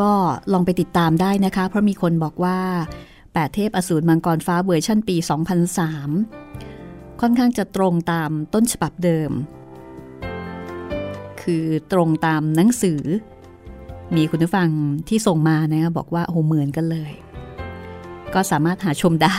[0.00, 0.12] ก็
[0.52, 2.58] ลองไปติดตามได้นะคะ เพราะมีคนบอกว่า
[3.12, 5.16] 8 เทพอสูรมังกรฟ้าเวอร์ชันปี
[6.38, 9.30] 2003 ค่อนข้างจะตรงตามต้นฉบับเดิม
[11.42, 13.02] คือตรงตามหนังสือ
[14.16, 14.68] มีคุณผู้ฟัง
[15.08, 17.12] ที่ส่งมานะคะบอกว่าโอ้เหมือนกันเลย
[18.34, 19.38] ก็สามารถหาชมได้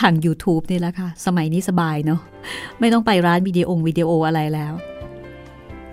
[0.00, 2.20] ทาง YouTube นี่แหละค่ะ สมัยนี้สบายเนาะ
[2.80, 4.72] ไม่ต้องไปร้านวิดีโอวิดีโออะไรแล้ว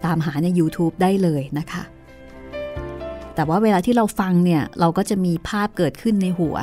[0.05, 1.83] ตามหาใน YouTube ได้เลยนะคะ
[3.35, 6.55] แต่ว่าเวลาที่เราฟังเนี่ย เราก็จะมีภาพเกิดขึ้นในหัว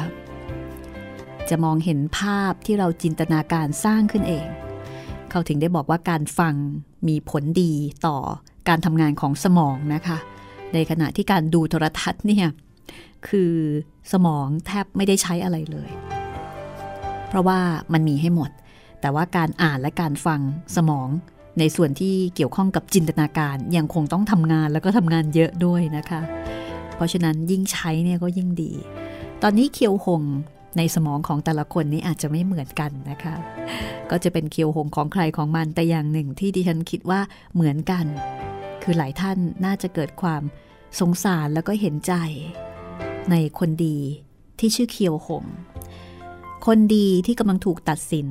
[1.48, 4.46] จะมองเห็นภาพที่เราจินตนาการสร้างขึ้นเอง
[5.30, 6.54] เขาถึงได้บอกว่าการฟัง
[7.08, 7.72] มีผลดี
[8.06, 8.16] ต่อ
[8.68, 10.18] การทำงานของสมองนะคะ
[10.74, 12.46] ในขณะที่การดูโทรทัศน์เนี่ย
[13.28, 13.52] คือ
[14.12, 15.90] สมองแทบไม่ได้ใช้อะไรเลย
[17.28, 17.58] เพราะว่า
[17.92, 18.50] มันมีให้หมด
[19.00, 20.40] แต่ว่าการอ่านและการฟัง
[20.76, 21.08] สมอง
[21.58, 26.20] ในส่วนที่เกี่ยวข้องกับจินตนาการยังคงต้องทำงานแล้วก็ทำงานเยอะด้วยนะคะ
[26.96, 28.72] เพราะฉะนั้นยิ่งใช้เนี่ยก็ยิ่งดี
[29.42, 30.22] ตอนนี้เคียวหง
[30.76, 33.34] ในสมองของแต่ละคนนี้อาจจะไม่เหมือนกันนะคะ
[34.10, 37.20] ก็จะเป็นเคียวหงของใครของมันแต่อย่างหนึ่งที่ดิฉันคิดว่า
[37.54, 38.06] เหมือนกัน
[38.82, 40.42] คือหลายท่านน่าจะเกิดความ
[41.00, 42.14] สงสารแล้วก็เห็นใจ
[43.30, 43.98] ในคนดี
[44.58, 45.44] ที่ชื่อเคียวหง
[46.66, 48.28] คนดีที่กำลังถูกตัดสิน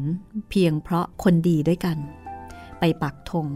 [0.50, 1.98] เพียงเพราะคนดีด้วยกัน
[2.80, 3.48] ไปปักธง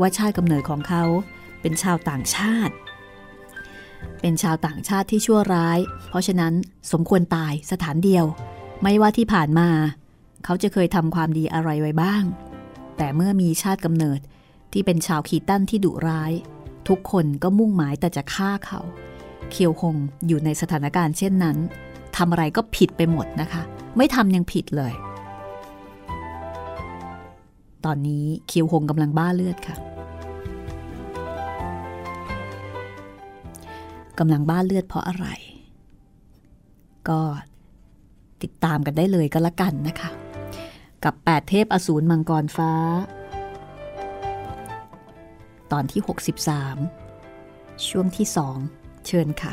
[0.00, 1.04] ว่าชาติกำเนิดของเขา
[1.60, 2.74] เป็นชาวต่างชาติ
[4.20, 6.52] เป็นชาวต่างชาติที่ชั่วร้าย เพราะฉะนั้น
[6.92, 8.24] สมควรตายสถานเดียว
[8.82, 9.68] ไม่ว่าที่ผ่านมา
[10.44, 12.22] เขาจะเคยทำความดีอะไรไว้บ้าง
[12.96, 14.20] แต่เมื่อมีชาติกำเนิด
[14.72, 16.32] ที่เป็นชาวขีตั้นที่ดุร้าย
[16.88, 18.80] ทุกคนก็มุ่งหมายแต่จะฆ่าเขา
[19.50, 21.56] เคียวหงอยู่ในสถานการณ์เช่นนั้น
[22.16, 23.62] ทำอะไรก็ผิดไปหมดนะคะ
[23.96, 24.92] ไม่ทำยังผิดเลย
[27.84, 29.76] ตอนนี้เคียวหงกำลังบ้าเลือดค่ะ
[34.18, 35.26] กำลังบ้าเลือดเพราะอะไร
[37.08, 37.20] ก็
[38.42, 40.10] ติดตามกันได้เลยก็แล้วกันนะคะ
[41.04, 42.72] กับ 8 เทพอสูรมังกรฟ้า
[45.72, 46.00] ตอนที่
[47.08, 48.26] 63 ช่วงที่
[48.66, 49.52] 2 เชิญค่ะ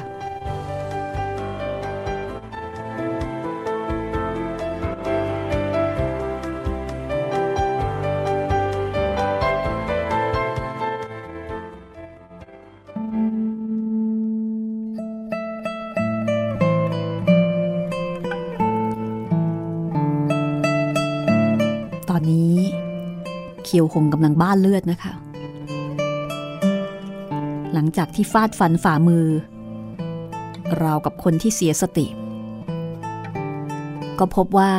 [23.72, 25.14] เคียวหงกำลังบ้าเลือดนะคะ
[27.74, 29.28] หลังจากที่ฟาดฟันฝ่ามือ
[30.84, 32.08] ราวกับคนที่เสียสติ
[34.20, 34.74] ก็พบว่า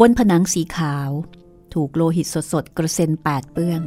[0.00, 1.10] บนผนังสีขาว
[1.74, 3.82] ถูกโลหิตสดๆ กระเซ็นแปดเปื้อน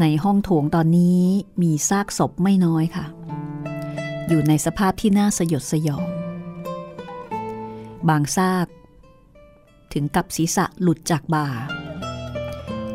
[0.00, 1.22] ในห้องโถงตอนนี้
[1.62, 3.06] มีซากศพไม่น้อยค่ะ
[4.28, 6.08] อยู่ในสภาพที่น่าสยดสยอง
[8.08, 8.66] บางซาก
[9.92, 11.48] ถึงกับศีรษะหลุดจากบ่า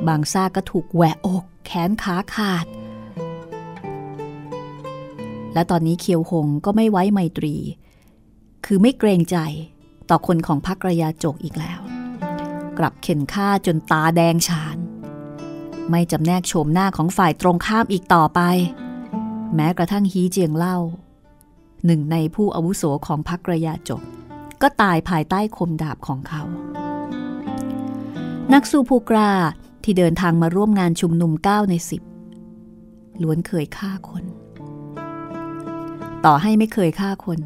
[0.08, 2.66] บางซากก็ถูกแหวะอก แขนขาขาด
[5.54, 7.56] และตอนนี้เคียวหงก็ไม่ไว้ไมตรี
[8.66, 9.38] คือไม่เกรงใจ
[10.10, 11.80] ต่อคนของพักระยาโจกอีกแล้ว
[12.78, 14.78] กลับเข็นฆ่าจนตาแดงฉาน
[15.90, 18.42] ไม่จำแนกโฉมหน้าของฝ่ายตรงข้ามอีกต่อไป
[19.56, 20.78] แม้กระทั่งฮีเจียงเล่า
[21.86, 24.02] หนึ่งในผู้อาวุโสของพักระยาจก
[24.62, 26.44] ก็ตายภายใต้คมดาบของเขา
[28.54, 29.32] นักสู้ผู้กล้า
[29.84, 31.74] ที่เดินทางมาร่วมงานชุมนุม 9 ใน
[32.48, 34.24] 10 ล้วนเคยฆ่าคน
[36.26, 37.40] ต่อให้ไม่เคยฆ่าคน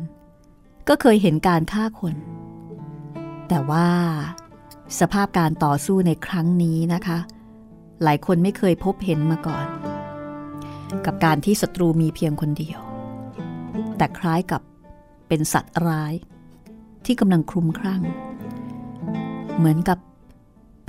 [0.87, 2.15] ก็เคยเห็นการฆ่าคน
[3.49, 3.87] แต่ว่า
[4.99, 7.17] สภาพการต่อสู้ในครั้งนี้นะคะ
[8.03, 9.65] หลายคนไม่เคยพบเห็นมาก่อน
[11.05, 12.79] กับการที่ศัตรูมีเพียงคนเดียว
[13.97, 14.61] แต่คล้ายกับ
[15.27, 16.13] เป็นสัตว์ร้าย
[17.05, 18.01] ที่กำลังคลุมคลั่ง
[19.57, 19.97] เหมือนกับ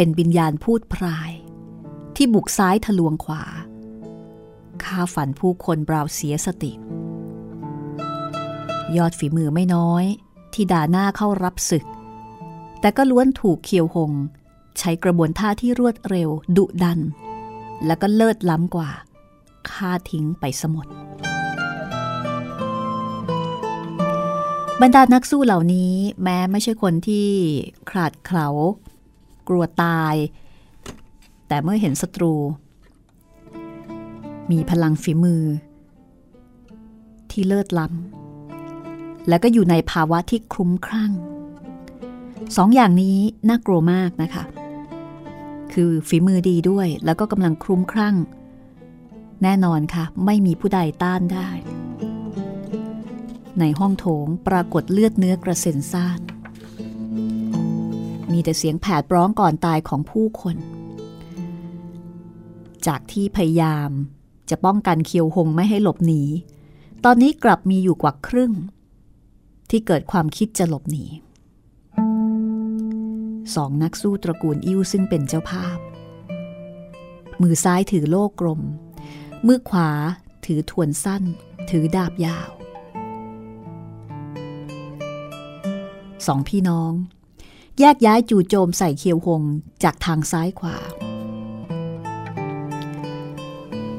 [0.00, 1.32] เป็นวิญญาณพูดพราย
[2.16, 3.44] ที่บุกซ้ายทะลวงขวา
[4.82, 6.72] ฆ่าฝันผู้คนเปล่าเสียสติ
[8.96, 10.04] ยอดฝีมือไม่น้อย
[10.52, 11.84] ที่ด่าหน้าเข้ารับศึก
[12.80, 14.12] แต่ก็ล้วนถูกเคียวหง
[14.78, 17.00] ใช้กระบวนท่าที่รวดเร็ว ดุดัน
[17.86, 18.90] แล้วก็เลิศล้ำกว่า
[19.70, 20.86] ฆ่าทิ้งไปสมด
[24.80, 27.28] บรรดานักสู้เหล่านี้แม้ไม่ใช่คนที่
[27.90, 28.48] ขาดเขา
[29.48, 30.14] กลัวตาย
[31.48, 32.34] แต่เมื่อเห็นศัตรู
[34.50, 35.44] มีพลังฝีมือ
[37.30, 41.12] ที่เลิศล้ำและก็อยู่ในภาวะที่คลุ้มคลั่ง
[42.56, 44.44] สองอย่างนี้น่ากลัวมากนะคะ
[45.72, 48.16] คือฝีมือดีด้วย แล้วก็กำลังคลุ้มคลั่ง
[49.42, 51.48] แน่นอนค่ะ ไม่มีผู้ใดต้านได้
[53.60, 56.20] ในห้องโถงปรากฏเลือดเนื้อกระเซ็นซ่าน
[58.32, 60.56] มีแต่เสียงแผดร้องก่อนตายของผู้คน
[62.86, 63.90] จากที่พยายาม
[64.50, 66.22] จะป้องกันเคียวหงไม่ให้หลบหนี
[67.04, 68.52] ตอนนี้กลับมีอยู่กว่าครึ่ง
[69.70, 71.04] ที่เกิดความคิดจะหลบหนี
[73.54, 75.78] สองนักสู้ตระกูลอิ้วซึ่งเป็นเจ้าภาพ
[77.42, 78.60] มือซ้ายถือโล่กลม
[79.46, 79.90] มือขวา
[80.44, 81.22] ถือทวนสั้น
[81.70, 82.50] ถือดาบยาว
[86.26, 86.92] สองพี่น้อง
[87.80, 89.42] แยกย้ายจู่โจมใส่เคียวหง
[89.82, 90.76] จากทางซ้ายขวา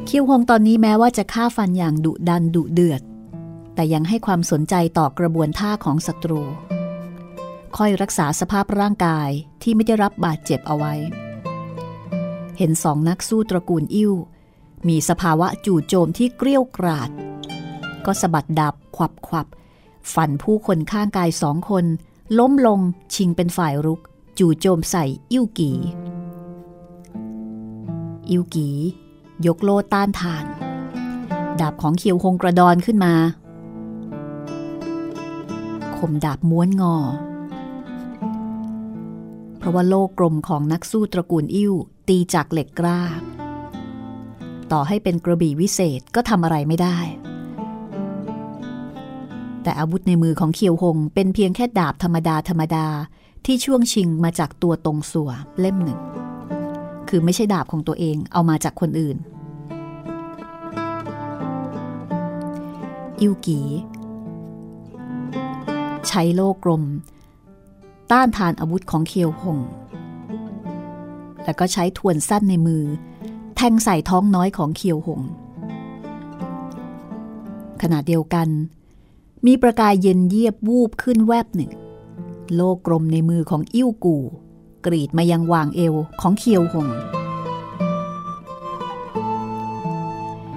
[0.05, 3.01] เคียวหงตอนนี้แม้ว่าจะฆ่าฟันอย่างดุดันดุเดือด
[3.75, 6.41] แต่ยังให้ความสนใจต่อกระบวนท่าของศัตรู
[7.77, 9.29] ค่อยรักษาสภาพร่างกาย
[9.61, 10.93] ที่ไม่ได้รับบาดเจ็บเอาไว้
[12.57, 14.13] เห็นสองนักสู้ตระกูลอิ่ว
[14.87, 17.09] มีสภาวะจู่โจมที่เกลี้ยวกราด
[18.05, 19.47] ก็สะบัดดับขวับขวับ
[20.13, 21.85] ฟันผู้คนข้างกายสองคน
[22.37, 22.79] ล้มลง
[23.13, 24.01] ชิงเป็นฝ่ายรุก
[24.39, 25.71] จู่โจมใส่อิ่วกี
[28.29, 28.69] อิ่วกี
[29.45, 30.45] ยกโลต้านทาน
[31.59, 33.13] ดาบของเคียวคงกระดอนขึ้นมา
[35.97, 36.95] คมดาบม้วนงอ
[39.57, 41.73] เพราะว่าโลกกลมของนักสู้ตระกูลอิ่ว
[42.07, 43.01] ตีจากเหล็กกล้า
[44.71, 46.97] ต่อให้เป็นกระบี่วิเศษก็ทำอะไรไม่ได้
[49.63, 52.87] แต่อาวุธในมือของเคียวหงเป็นเพียงแค่ดาบธรรมดาธรรมดา
[53.45, 55.99] ที่ช่วงชิงมาจากตัวตรงสัวเล่มหนึ่ง
[57.09, 59.17] คือไม่ใช่ดาบของตัวเองเอามาจากคนอื่น
[63.21, 63.59] อิวกี
[66.07, 66.83] ใช้โลกลม
[68.11, 69.59] ต้านทานอาวุธของเคียวหง
[71.43, 72.83] แล้วก็ใช้ทวนสั้นในมือ
[73.55, 75.21] แทงใส่ท้องน้อยของเคียวหง
[77.81, 78.47] ขณะเดียวกัน
[79.47, 81.71] มีประกายเย็นเยียบวูบขึ้นแวบหนึ่ง
[82.55, 84.17] โลกกลมในมือของอิ่วกู
[84.85, 86.87] กรีดมายังวางเอวของเคียวหง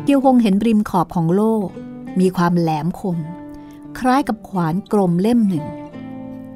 [0.05, 1.66] เคียวหงเห็นริมขอบของโลก
[2.20, 3.18] มีความแหลมคม
[3.99, 5.64] คล้ายกับขวานกลมเล่มหนึ่ง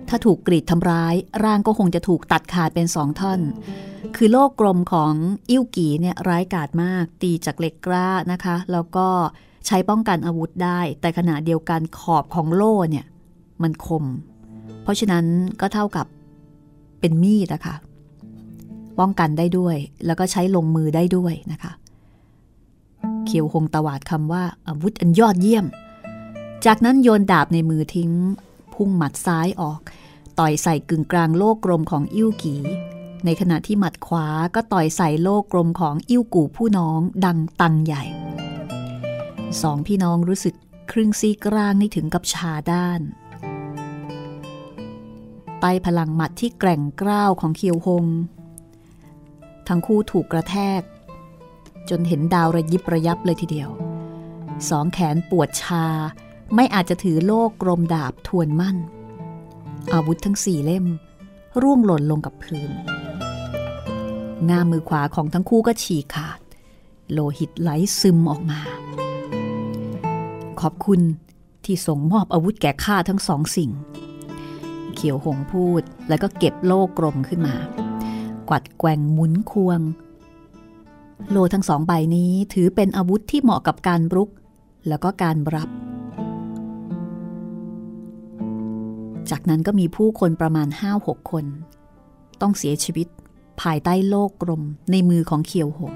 [0.08, 1.14] ถ้าถูกกรีดทำร้าย
[1.44, 3.40] ร่างก็คงจะถูกตัดขาดเป็นสองท่อน
[4.16, 5.12] คือโลกกลมของ
[5.50, 9.08] อิ่วกีเนี่ยร้ายกาจมาก ตีจากเหล็กกล้านะคะ แล้วก็
[9.66, 13.06] ใช้ป้องกันอาวุธได้ แต่ขณะเดียวกันขอบของโล่เนี่ย
[13.62, 14.04] มันคม
[14.82, 15.24] เพราะฉะนั้น
[15.60, 16.06] ก็เท่ากับ
[17.00, 17.76] เป็นมีดนะคะ
[18.98, 21.72] ป้องกันได้ด้วย แล้วก็ใช้ลงมือได้ด้วยนะคะ
[23.26, 25.66] เขียวหงตวาดคำว่าอาวุธอันยอดเยี่ยม
[26.66, 28.10] จากนั้นโยนดาบในมือทิ้ง
[28.74, 29.80] พุ่งหมัดซ้ายออก
[30.38, 32.56] ต่อยใส่กึ่งกลางโลกกลมของอิ่วกี
[33.24, 38.25] ในขณะที่หมัดขวาก็ต่อยใส่โลกกลมของอิ่วกูผู้น้องดังตังใหญ่
[39.62, 40.54] สองพี่น้องรู้สึก
[40.90, 43.00] ครึ่งซีกร่างนี่ถึงกับชาด้าน
[45.60, 48.06] ใต้พลังหมัดที่แกร่งกล้าวของเคียวหง
[49.68, 50.82] ทั้งคู่ถูกกระแทก
[51.90, 53.70] จนเห็นดาวระยิบระยับเลยทีเดียว
[54.68, 55.86] สองแขนปวดชา
[56.54, 58.76] ไม่อาจจะถือโลกกลมดาบทวนมั่น
[59.92, 60.86] อาวุธทั้งสี่เล่ม
[61.62, 62.70] ร่วงหล่นลงกับพื้น
[64.48, 66.40] งามือขวาของทั้งคู่ก็ฉีกขาด
[67.12, 67.70] โลหิตไหล
[68.00, 68.60] ซึมออกมา
[70.60, 71.00] ขอบคุณ
[71.64, 73.70] ที่ส่งมอบอาวุธแก่ข้าทั้งสองสิ่ง
[74.94, 77.56] เขียวหงพูดแล้วก็เก็บโลกกลมขึ้นมา
[78.48, 79.80] กวัดแกว่งหมุนควง
[81.30, 84.30] โลทั้งสองใบนี้ถือเป็นอาวุธที่เหมาะกับการรุก
[84.88, 85.68] แล้วก็การรับ
[89.30, 91.44] จากนั้นก็มีผู้คนประมาณห้าหกคน
[92.40, 93.08] ต้องเสียชีวิต
[93.60, 95.92] ภายใต้โลกกลมในมือของเคียวหง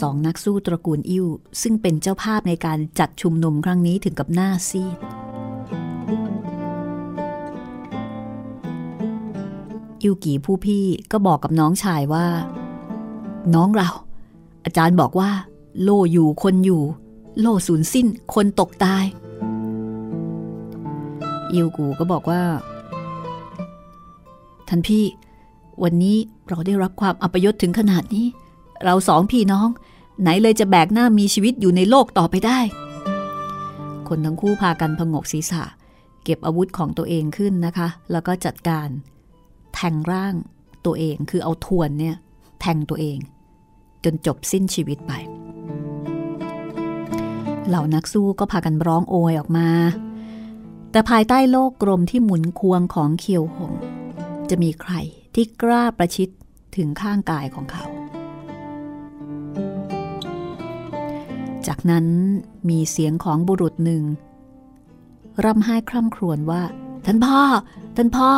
[0.00, 1.26] สองนักสู้ตระกูลอิ่ว
[1.62, 4.98] ซึ่งเป็นเจ้าภาพในการจัดชุมนุมครั้งนี้ถึงกับหน้าซีด
[10.02, 12.26] อิวกีผู้พี่ก็บอกกับน้องชายว่า
[13.54, 13.88] น้องเรา
[14.64, 15.30] อาจารย์บอกว่า
[15.82, 16.82] โลอยู่คนอยู่
[17.40, 19.04] โลสูญสิ้น คนตกตาย
[21.52, 22.42] อิวกูก็บอกว่า
[24.68, 25.04] ท่านพี่
[25.82, 26.16] วันนี้
[26.48, 28.26] เราได้รับความอัปยศถึงขนาดนี้
[28.84, 29.68] เราสองพี่น้อง
[30.20, 32.58] ไหนเลยจะแบกหน้ามีชีวิตอยู่ในโลกต่อไปได้
[34.08, 35.64] คนทั้งคู่พากันพงกศีรษะ
[36.24, 38.88] เก็บอาวุธของตัวเองขึ้นนะคะ แล้วก็จัดการ
[39.74, 40.34] แทงร่าง
[40.86, 42.16] ตัวเองคือเอาทวนเนี่ย
[42.60, 43.18] แทงตัวเอง
[44.04, 45.12] จนจบสิ้นชีวิตไป
[47.68, 49.68] เหล่านักสู้ก็พากันร้องโอยออกมา
[50.90, 53.72] แต่ภายใต้โลกกลมที่หมุนควงของเคียวหง
[54.50, 54.92] จะมีใคร
[55.34, 56.28] ที่กล้าประชิด
[56.76, 57.84] ถึงข้างกายของเขา
[61.68, 62.06] จากนั้น
[62.68, 64.02] มีเสียงของบุรุษหนึ่ง
[65.44, 66.62] ร่ำไห้คร่ำครวญว่า
[67.06, 67.40] ท่านพ่อ
[67.96, 68.30] ท่านพ่อ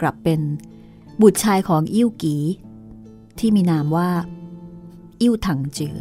[0.00, 0.40] กลับเป็น
[1.22, 2.36] บุตรชายของอิ่วกี
[3.38, 4.10] ที่มีนามว่า
[5.20, 5.96] อิ่วถังจือ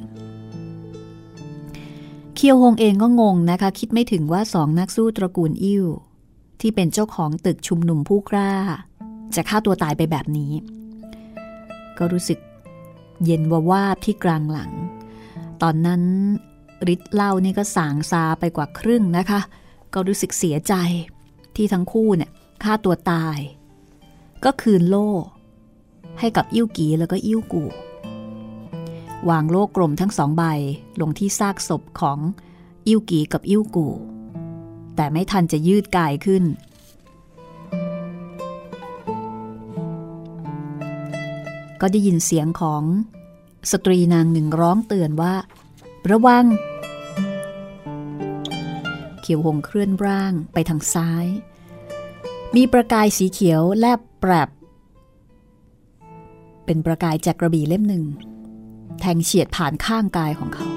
[2.36, 5.86] เคียวฮงเองก็งงนะคะ คิดไม่ถึงว่าสองนักสู้ตระกูลอิ่ว
[6.62, 8.52] ที่เป็นเจ้าของตึกชุมนุมผู้กล้า
[9.36, 10.52] จะฆ่าตัวตายไปแบบนี้
[11.98, 12.40] ก็รู้สึก
[13.26, 14.72] เย็นวาวาบที่กลางหลัง
[15.64, 16.04] ตอนนั้น
[16.88, 19.42] ริดเล่านี่ก็สางซาไปกว่าครึ่งนะคะ
[19.94, 20.74] ก็รู้สึกเสียใจ
[21.56, 22.32] ที่ทั้งคู่เนี่ย
[22.64, 23.38] ฆ่าตัวตาย
[24.44, 25.10] ก็คืนโล่
[26.20, 27.64] ให้กับอิ่วกีแล้วก็อิ่วกู
[29.30, 30.44] วางโลกกลมทั้งสองใบ
[31.02, 32.20] ลงที่ซากศพของ
[32.88, 33.88] อิ้วกีกับอิ้วกู
[34.96, 36.44] แต่ไม่ทันจะยืดกายขึ้น
[41.82, 42.84] ก็ได้ยินเสียงของ
[43.72, 45.34] สตรีนางหนึ่งร้องเตือนว่า
[46.12, 46.46] ระวัง
[49.22, 51.26] เขียวหงเคลื่อนร่างไปทางซ้าย
[52.56, 54.50] มีประกายสีเขียวแลบแปรบ
[56.66, 58.04] เป็นประกายจากกระบี่เล่มหนึ่ง
[59.00, 60.68] แทงเฉียดผ่านข้างกายของเขา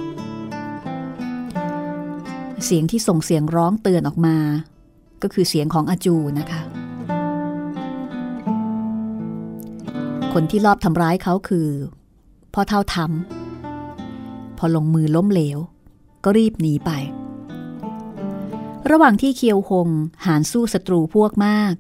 [2.65, 4.37] เสียงที่ส่งเสียงร้องเตือนออกมา
[5.23, 6.61] ก็คือเสียงของอาจูนะคะ
[10.33, 11.69] คนที่ลอบทำร้ายเขาคือ
[12.59, 15.59] พ่อเท่าทำพอลงมือล้มเหลว
[16.25, 16.91] ก็รีบหนีไป
[18.91, 19.89] ระหว่างที่เคียวหง
[20.27, 21.75] หารสู้ศัตรูพวกมาก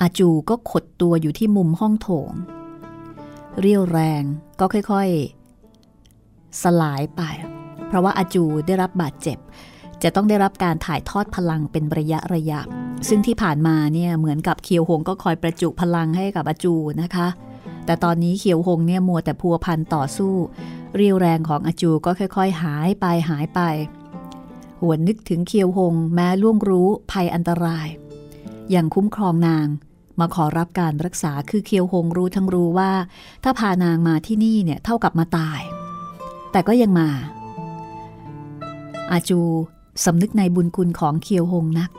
[0.00, 2.32] อาจูก็ขดตัวอยู่ที่มุมห้องโถง
[3.60, 4.22] เรียวแรง
[4.60, 7.20] ก็ค่อยๆ สลายไป
[7.86, 9.38] เพราะว่าอาจูได้รับบาดเจ็บ
[10.02, 12.60] จะต้องได้รับการถ่ายทอดพลังเป็นระยะระยะ
[13.08, 17.28] ซึ่งที่ผ่านมาเนี่ยเหมือนกับเคียวหงก็คอยประจุพลังให้กับอาจูนะคะ
[17.84, 20.34] แต่ตอนนี้เคียวหงเนี่ยมัวแต่พัวพันต่อสู้
[20.96, 23.60] เรียวแรงของอาจูก็ค่อย ๆ หายไปหายไป
[24.80, 27.88] หวนนึกถึงเคียวหงแม้ล่วงรู้ภัยอันตราย
[28.70, 29.66] อย่างคุ้มครองนาง
[30.20, 32.92] มาขอรับการรักษาคือเคียวหงรู้ทั้งรู้ว่า
[33.44, 35.60] ถ้าพานางมาที่นี่เนี่ยเท่ากับมาตาย
[36.52, 37.08] แต่ก็ยังมา
[39.12, 39.40] อาจู
[40.04, 41.90] สำนึกในบุญคุณของเคียวหงนัก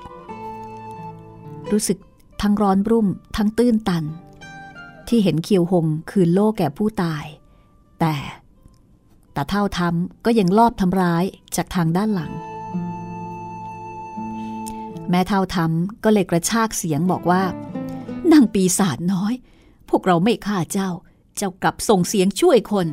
[1.72, 1.98] รู้สึก
[2.42, 4.04] ทั้งร้อนรุ่ม ทั้งตื้นตัน
[5.10, 7.26] ที่เห็นเคียวหงคืนโล่แก่ผู้ตาย
[8.00, 8.16] แต่
[9.34, 11.24] แต่เท่าทำก็ยังลอบทำร้าย
[11.56, 12.34] จากทางด้านหลัง
[15.10, 17.44] แม่เท่าทำก็เลยกระชากเสียงบอกว่า
[18.32, 19.34] นางปีศาจน้อย
[19.90, 20.90] พวกเราไม่ฆ่าเจ้า
[21.38, 22.88] เจ้ากลับส่งเสียงช่วยคน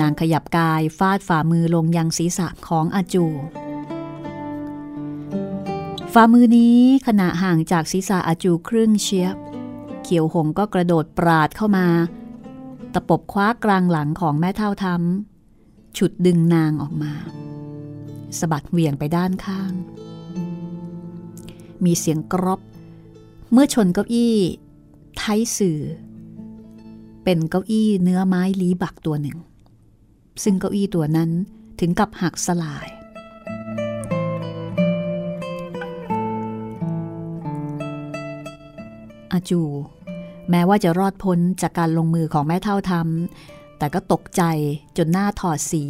[0.00, 3.26] นางขยับกายฟาดฝ่ามือลงยังศีรษะของอาจู
[6.12, 9.36] ฝ่ามือนี้ขณะห่างจากศีรษะอาจูครึ่งเชียบ
[10.08, 11.86] เขียวหงก็กระโดดปราดเข้ามา
[12.94, 17.12] ตะปบคว้ากลางหลังของแม่เท่าทำฉุดดึงนางออกมา
[18.38, 19.72] สะบัดเหวี่ยงไปด้านข้าง
[21.84, 22.60] มีเสียงกรอบ
[23.52, 24.36] เมื่อชนเก้าอี้
[25.18, 25.80] ไทยสื่อ
[27.24, 29.38] เป็นเก้าอี้เนื้อไม้ลีบักตัวหนึ่ง
[30.42, 31.30] ซึ่งเก้าอี้ตัวนั้น
[31.80, 32.88] ถึงกับหักสลาย
[39.32, 39.62] อาจู
[40.50, 44.42] แม้ว่าจะรอดพ้นจากการลงมือของแม่เท่าทำแต่ก็ตกใจ
[44.96, 45.84] จนหน้าถอดสี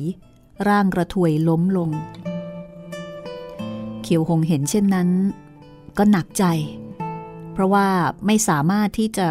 [0.68, 1.90] ร่างกระถวยล้มลง
[4.02, 5.08] เขียวหงเห็นเช่นนั้น
[5.98, 6.44] ก็หนักใจ
[7.52, 7.86] เพราะว่า
[8.26, 9.28] ไม่สามารถที่จะ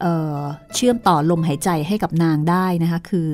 [0.00, 3.28] เเชื่อมต่อลมหายใจให้กับนางได้นะคะ คือ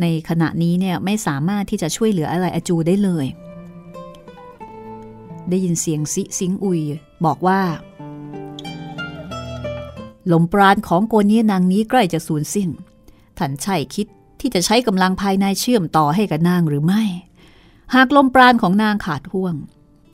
[0.00, 3.26] ในขณะนี้เนี่ยไม่สามารถที่จะช่วยเหลืออะไรอาจูได้เลย
[5.50, 6.80] ได้ยินเสียงซิซิงอุย
[7.26, 7.60] บอกว่า
[10.32, 12.68] ลมปราณของโกนียนางนี้ใกล้จะสูญสิ้น
[13.38, 14.06] ท่านใช่คิด
[14.40, 17.02] ที่จะใช้กำลังภายในเชื่อมต่อให้กับนางหรือไม่
[17.94, 19.54] หากลมปราณของนางขาดห่วง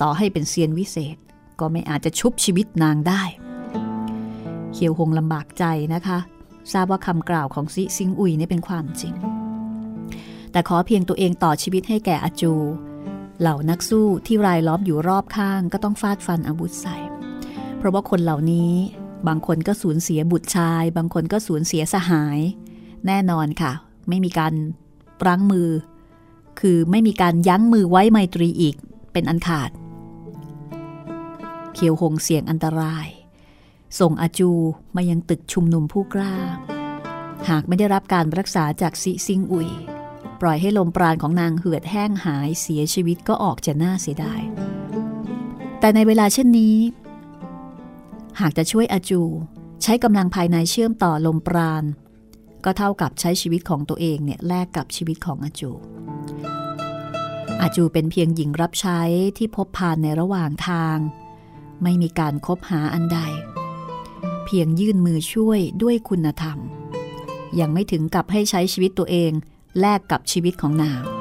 [0.03, 1.17] ต่อให้เป็นเซียนวิเศษ
[1.61, 3.23] ก็ไม่อาจจะชุบชีวิตนางได้
[4.73, 6.19] เขียวหงลำบากใจนะคะ
[6.73, 9.15] ทราบว่าคำกล่าวของซิซิงอุยนี่เป็นความจริง
[10.53, 12.55] แต่ขอเพียงตัวเองต่อชีวิตให้แก่อาจู
[13.41, 16.97] เหล่านักสู้ที่รายล้อมอยู่รอบข้างก็ต้องฟาดฟันอาวุธใส่
[17.79, 18.73] เพราะว่าคนเหล่านี้
[19.29, 22.39] บางคนก็สูญเสียบุตรชาย บางคนก็สูญเสียสหาย
[23.07, 23.73] แน่นอนค่ะ
[24.09, 24.55] ไม่มีการ
[25.27, 25.69] รั้งมือ
[26.61, 28.77] คือไม่มีการยั้งมือไว้ไมตรีอีก
[29.13, 29.71] เป็นอันขาด
[31.75, 33.07] เขียวหงเสียงอันตราย
[34.01, 34.51] ส่งอาจู
[34.97, 36.35] มายังตึกชุมนุมผู้กล้า
[37.49, 39.69] หากไม่ได้รับการรักษาจากซิซิงอุย
[40.41, 44.41] ปล่อยให้ลมปราณของนางเหือดแห้งหายเสียชีวิตก็ออกจะน่าเสียดาย
[45.81, 46.77] แต่ในเวลาเช่นนี้
[48.41, 49.23] หากจะช่วยอาจู
[49.83, 51.85] ใช้กำลังภายในเชื่อมต่อลมปราณ
[52.65, 55.71] ก็เท่ากับใช้ชีวิตของตัวเองเนี่ยแลกกับชีวิตของอาจู
[57.61, 59.01] อาจูเป็นเพียงหญิงรับใช้
[59.39, 60.99] ที่พบผ่านในระหว่างทาง
[61.83, 63.19] ไม่มีการคบหาอันใด
[64.45, 66.59] เพียงยื่นมือช่วยด้วยคุณธรรม
[67.61, 69.33] ยังไม่ถึงกับให้ใช้ชีวิตตัวเอง
[69.81, 71.20] แลกกับชีวิตของนาง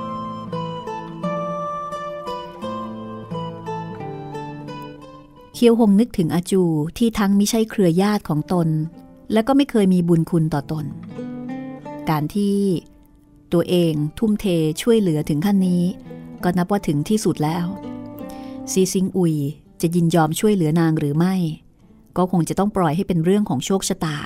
[5.61, 6.63] เคียวหงนึกถึงอาจู
[6.97, 8.67] ที่ทั้งไม่ใช่เครือญาติของตน
[9.33, 10.85] และก็ไม่เคยมีบุญคุณต่อตน
[12.09, 12.57] การที่
[13.53, 14.45] ตัวเองทุ่มเท
[14.81, 15.83] ช่วยเหลือถึงขั้นนี้
[16.43, 17.65] ก็นับว่าถึงที่สุดแล้ว
[18.71, 19.35] ซีซิงอุย
[19.81, 21.35] จะยินยอมช่วยเหลือนางหรือไม่
[22.17, 24.17] ก็คงจะต้องปล่อยให้เป็นเรื่องของโชคชะตา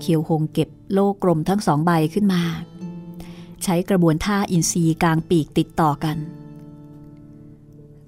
[0.00, 2.42] เคียวหงเก็บโล่กลมทั้งสองใบขึ้นมา
[3.64, 6.18] ใช้กระบวนท่าอินทรีย์กลางปีกติดต่อกัน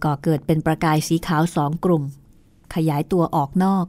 [0.04, 2.02] ก็เกิดเป็นประกายสีขาวสองกลุ่ม
[2.74, 3.86] ขยายตัวออกนอก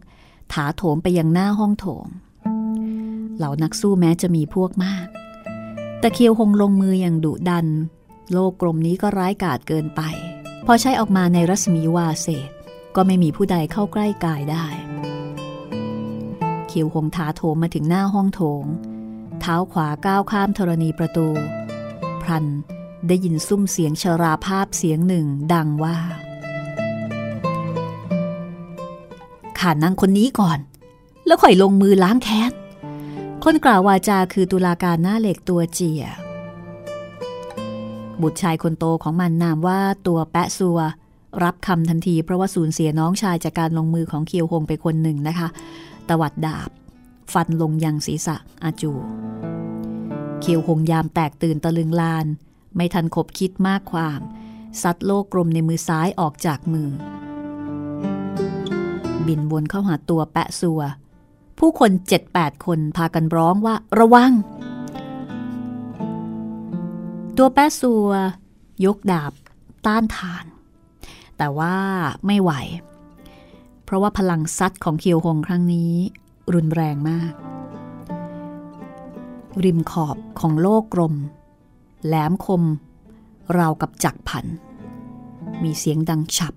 [0.54, 2.06] ถาโถมไปยังหน้าห้องโถง
[3.38, 5.08] เหล่านักสู้แม้จะมีพวกมาก
[6.00, 7.68] แต่เคียวหงลงมืออย่างดุดัน
[8.32, 10.02] โลกกลมนี้ก็ร้ายกาจเกินไป
[10.66, 12.50] พอใช้ออกมาในรัศมีวาเศษ
[12.96, 14.66] ก็ไม่มีผู้ใดเข้าใกล้กายได้
[16.68, 18.64] เคียวหงถาโถมมาถึงหน้าห้องโถง
[19.42, 21.28] เท้าขวาก้าวข้ามธรณีประตู
[22.22, 22.46] พรัน
[23.08, 25.98] ได้ยินซุ้มเสียงชราภาพเสียงหนึ่งดังว่า
[29.60, 30.60] ข่านั่งคนนี้ก่อน
[31.26, 32.52] แล้วค่อยลงมือล้างแค้น
[33.44, 36.04] คนกล่าววาจาคือตุลาการหน้าเหล็กตัวเจีย
[38.22, 40.80] บุตรชายคนโตของมันนามว่าตัวแปะซัว
[41.44, 45.48] รับคำทันทีเพราะว่าสูญเสียน้องชายจากการลงมือของเคียวหงไปคนหนึ่งนะคะ
[46.10, 46.70] ตวัดดาบ
[47.34, 48.92] ฟันลงยังศีรษะอาจู
[50.42, 52.26] เคียวหงยามแตกตื่นตะลึงลาน
[52.78, 54.22] ไม่ทันคบคิดมากความ
[54.82, 56.90] ซัดโลกกลมในมือซ้ายออกจากมือ
[59.28, 60.82] บินวนเข้าหาตัวแปะซัว
[61.60, 64.32] ผู้คนเจ็ดแปดคนพากันร้องว่าระวัง
[67.38, 68.10] ตัวแปะซัว
[68.86, 69.34] ยกดาบ
[69.86, 70.46] ต้านทาน
[71.38, 71.76] แต่ว่า
[72.26, 72.52] ไม่ไหว
[73.84, 75.94] เพราะว่าพลังซัดของเคียวหงครั้งนี้
[76.54, 77.34] รุนแรงมาก
[79.64, 81.16] ริมขอบของโลกกลม
[82.06, 82.64] แหลมคม
[83.58, 84.46] ราวกับจักรพัน
[85.64, 86.54] มีเสียงดังฉับ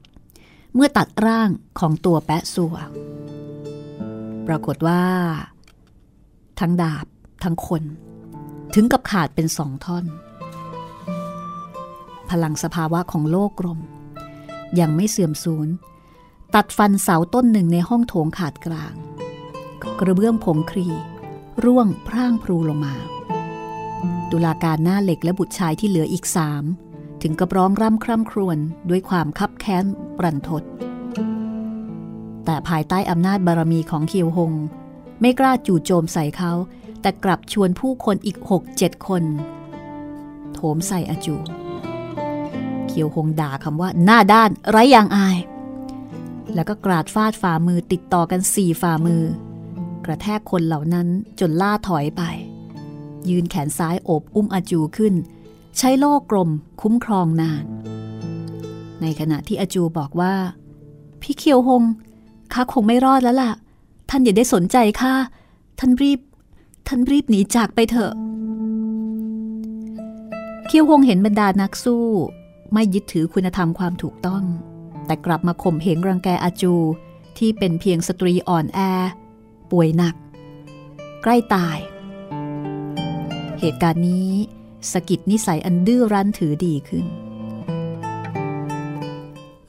[0.74, 2.76] เมื่อตัดร่างของตัวแปะสัว
[4.47, 5.05] ปรากฏว่า
[6.61, 7.07] ทั้งดาบ
[7.43, 7.82] ทั้งคน
[8.74, 10.05] ถึงกับขาดเป็นสองท่อน
[12.30, 13.80] พลังสภาวะของโลกกลม
[14.80, 15.68] ยังไม่เสื่อมสูญ
[16.55, 18.95] ตัดฟันเสาต้นหนึ่งในห้องโถงขาดกลาง
[20.01, 20.88] กระเบื้องผงครี
[21.64, 22.95] ร่วงพร่างพรูลงมา
[24.30, 26.64] ตุลาการหน้าเหล็กและบุตรชายที่เหลืออีกสาม
[27.22, 28.59] ถึงกับร้องร่ำคร่ำครวญ
[28.90, 29.84] ด้วยความคับแค้น
[30.18, 30.62] ปรันทด
[32.44, 34.53] แต่ภายใต้อำนาจบารมีของเคียวหง
[35.20, 36.53] ไม่กล้าจู่โจมใส่เขา
[37.01, 39.22] แต่กลับชวนผู้คนอีกหกเจ็ดคน
[40.55, 41.36] โถมใส่อาจู
[42.86, 45.38] เคียวหงด่าคำว่าหน้าด้านไร้ยางอาย
[46.55, 49.22] แล้วก็กราดฟาดฝ่ามือติดต่อกันสี่ฝ่ามือ
[50.05, 51.09] กระแทกคนเหล่านั้น
[51.40, 52.22] จนล่าถอยไป
[53.28, 55.14] ยืนแขนซ้ายโอบอุ้มอาจูขึ้น
[55.78, 56.50] ใช้โล่กลม
[56.80, 57.64] คุ้มครองนาน
[59.00, 60.34] ในขณะที่อาจูบอกว่า
[61.20, 61.82] พี่เคียวหง
[62.52, 63.52] ข้าคงไม่รอดแล้วล่ะ
[64.10, 65.14] ท่านอย่าได้สนใจข้า
[65.78, 66.20] ท่านรีบ
[66.88, 68.12] ท่านรีบหนีจากไปเถอะ
[70.66, 72.06] เคียวหงเห็นบรรดานักสู้
[72.72, 74.44] ไม่ยึดถือคุณธรรมความถูกต้อง
[75.06, 76.74] แต่กลับมาข่มเหงรังแกอาจู
[77.38, 78.78] ที่เป็นเพียงสตรีอ่อนแอ
[79.70, 80.14] ป่วยหนัก
[81.22, 81.78] ใกล้ตาย
[83.61, 84.28] เหตุการณ์นี้
[84.92, 87.04] สกิดนิสัยอันดื้อรั้นถือดีขึ้น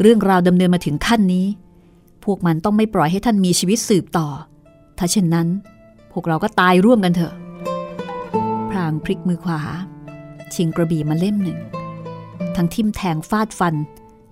[0.02, 1.46] เรื่องราวดำเนินมาถึงขั้นนี้
[2.24, 4.28] พวกมันต้องไม่ปล่อยให้ท่านมีชีวิตสืบต่อ
[4.98, 5.48] ถ้าเช่นนั้น
[6.12, 7.34] พวกเราก็ตายร่วมกันเถอะ
[8.70, 9.60] พรางพลิกมือขวา
[10.54, 11.60] ชิงกระบี่มาเล่มหนึ่ง
[12.56, 13.76] ทั้งทิ่มแทงฟาดฟัน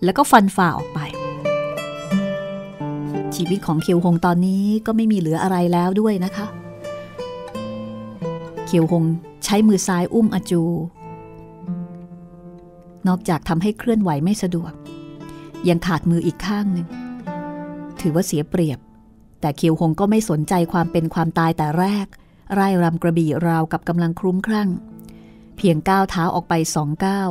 [0.03, 0.99] แล้วก็ฟันฝ่าออกไป
[3.35, 6.45] ชีวิตของเคียวหงตอนนี้ก็ไม่มีเหลืออะไรแล้วด้วยนะคะ
[8.65, 9.03] เคียวหง
[9.49, 10.63] ช้มือซ้ายอุ้มอจู
[13.07, 14.73] นอกจากทำให้เคลื่อนไหวไม่สะดวก
[15.67, 16.87] ยังขาดมืออีกข้างหนึ่ง
[18.01, 18.79] ถือว่าเสียเปรียบ
[19.41, 22.07] แต่เคียวหงก็ไม่สนใจความเป็นความตายแต่แรก
[22.53, 24.69] ไร่รำกระบี่ราวกับกำลังคลุ้มคลั่ง
[25.57, 27.29] เพียงก้าวเท้าออกไปสองก้าว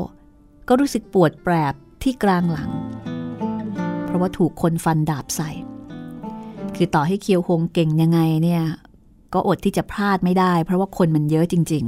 [0.69, 2.71] ก็รู้สึกปวดแปรบที่กลางหลัง
[4.05, 5.51] เพราะว่าถูกคนฟันดาบใส่
[6.77, 8.63] คือต่อให้เคียวหงเก่งยังไงเนี่ย
[9.35, 11.85] ก็อดที่จะพลาดไม่ได้ เพราะว่าคนมันเยอะจริง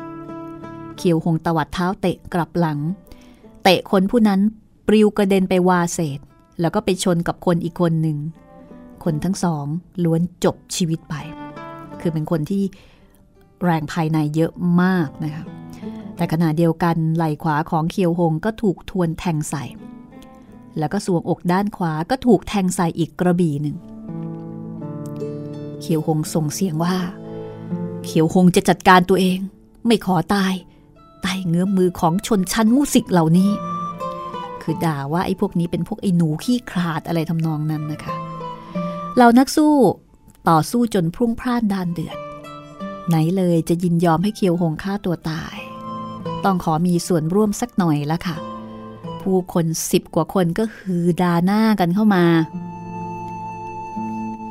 [0.00, 2.78] ๆเคียวหงตวัดเท้าเตะกลับหลัง
[3.62, 4.40] เตะคนผู้นั้น
[4.86, 6.20] ปลิวกระเด็นไปวาเศษ
[6.60, 8.18] แล้วก็ไปชนกับคนอีกคนหนึ่ง
[9.04, 9.66] คนทั้งสอง
[10.04, 11.14] ล้วนจบชีวิตไป
[12.00, 12.62] คือเป็นคนที่
[13.64, 14.52] แรงภายในเยอะ
[14.82, 15.44] มากนะคะ
[16.16, 19.64] แต่ขณะเดียวกันไหล่ขวาของเคียวหงก็ถูกทวนแทงใส่
[20.78, 23.76] แล้วก็สวงอกด้านขวาก็ถูกแทงใส่อีกกระบี่หนึ่ง
[25.86, 26.96] ขียวหงส่งเสียงว่า
[28.04, 29.38] เขียวหงจะจัดการตัวเอง
[29.86, 30.54] ไม่ขอตาย
[31.24, 33.50] ตายเงื้อมมือของชนชั้นมูสิกเหล่านี้
[34.62, 38.14] คือด่าว่าไอ้พวกนี้เป็นพวกไอ้หนูขี้ขลาดอะไรทำนองนั้นนะคะ
[39.16, 39.74] เหล่านักสู้
[40.48, 42.18] ต่อสู้จนพรุ่งพล่านดานเดือด
[43.08, 45.56] ไหนเลยจะยินยอมให้เคียวหงฆ่าตัวตาย
[46.44, 48.36] ต้องขอมีส่วนร่วมสักหน่อยละค่ะ
[49.20, 52.24] ผู้คนสิบกว่าคนก็ฮือดาหน้ากันเข้ามา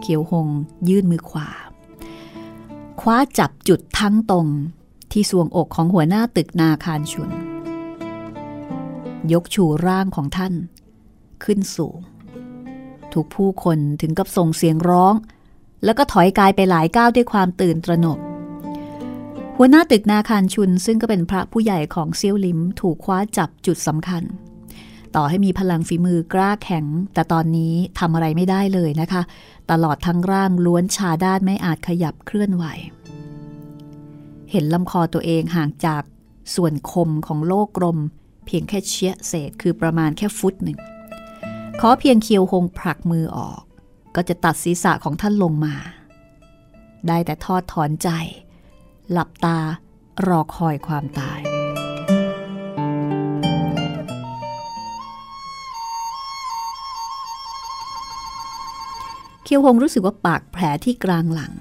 [0.07, 0.47] เขียวหง
[0.89, 1.49] ยื่นมือขวา
[3.01, 4.47] คว้าจับจุดทั้งตรง
[5.11, 7.29] ที่สวงอกของหัวหน้าตึกนาคารชุน
[9.31, 10.53] ยกชูร่างของท่าน
[11.43, 11.99] ขึ้นสูง
[13.13, 15.13] ทุกผู้คนถึงกับส่งเสียงร้อง
[15.83, 18.19] แล้วก็ถอยกายไปหลายก้าวด้วยความตื่นตระหนก
[19.57, 24.23] หัวหน้าตึกนาคารชุนซึ่งก็เป็นพระผู้ใหญ่ของเซี่ยวลิมถูกคว้าจับจุดสำคัญ
[25.15, 29.21] ต่อให้มีพลังฝีมือกล้าแข็ง แต่ตอนนี้ทำอะไรไม่ได้เลยนะคะ
[29.71, 32.65] ตลอดทั้งร่างล้วนชาด้านไม่อาจขยับเคลื่อนไหว
[34.51, 36.03] เห็นลำคอตัวเองห่างจาก
[36.55, 37.97] ส่วนคมของโลกกลม
[38.45, 40.77] เพียงแค่เชี่ยเศษคือประมาณแค่ฟุตหนึ่ง
[41.79, 43.61] ขอเพียงเคียวหงผลักมือออก
[44.15, 45.75] ก็จะตัดศีรษะของท่านลงมา
[47.07, 48.09] ได้แต่ทอดถอนใจ
[49.11, 49.59] หลับตา
[50.27, 51.54] รอคอยความตาย
[59.45, 61.53] เคียวหงรู้สึกว่าปากแผลที่กลางหลัง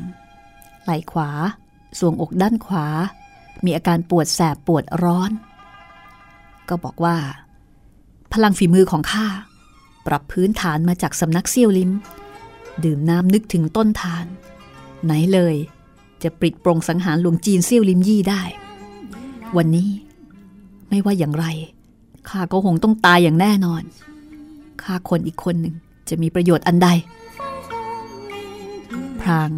[0.85, 1.30] ไหล่ขวา
[1.99, 2.87] สวงอกด้านขวา
[3.64, 5.30] มีอาการปวดแสบปวดร้อน
[6.68, 7.16] ก็บอกว่า
[8.32, 9.26] พลังฝีมือของข้า
[10.07, 11.91] ปรับพื้นฐานมาจากสำนักเซี่ยวลิม
[12.85, 14.26] ดื่มน้ำนึกถึงต้นทาน
[15.05, 15.57] ไหนเลย
[16.22, 18.43] จะปริดปรงสังหารหลวงจีนเซี่ยวลิมยี่ได้
[19.57, 19.91] วันนี้
[20.89, 21.47] ไม่ว่าอย่างไร
[22.28, 23.82] ข้าก็คงต้องตายอย่างแน่นอน
[24.82, 25.74] ข้าคนอีกคนหนึ่ง
[26.09, 26.89] จะมีประโยชน์อันใด
[29.24, 29.50] พราง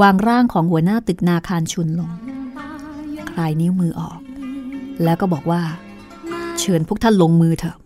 [0.00, 2.10] วางร่างของหัวหน้าตึกนาคารชุนลง
[3.30, 4.20] คลายนิ้วมือออก
[5.04, 5.62] แล้วก็บอกว่า
[6.60, 7.76] เชิญพวกท่านลงมือเถอะ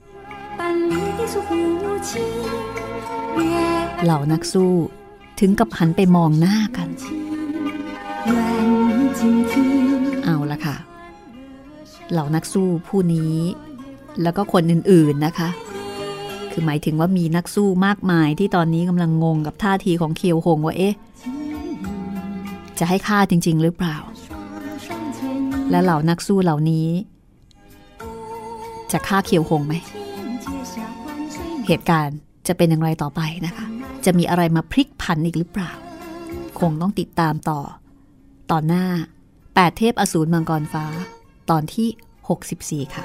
[4.05, 4.73] เหล่านักสู้
[5.41, 6.89] ถึงกับหันไปมองหน้ากัน
[10.25, 10.77] เอาละค่ะ
[12.13, 13.37] เหล่านักสู้ผู้นี้
[14.23, 15.49] แล้วก็คนอื่น ๆนะคะ
[16.51, 20.95] คือหมายถึงว่ามีนักสู้มากมายที่ตอนนี้กำลังงงกับท่าทีของเคียวหงว่าเอ๊ะ
[22.79, 23.97] จะให้ฆ่าจริง ๆ หรือเปล่า
[25.71, 26.89] และเหล่านักสู้เหล่านี้
[28.93, 29.75] จะฆ่าเคียวหงไหม
[31.67, 33.67] เหตุการณ์จะเป็นอย่างไรต่อไปนะคะ
[34.05, 35.73] จะมีอะไรมาพลิกผันอีกหรือเปล่า
[36.61, 37.61] คงต้องติดตามต่อ
[38.51, 38.87] ตอนหน้า
[39.33, 40.87] 8 เทพอสูรมังกรฟ้า
[41.51, 43.05] ตอนที่ 64 ค่ะ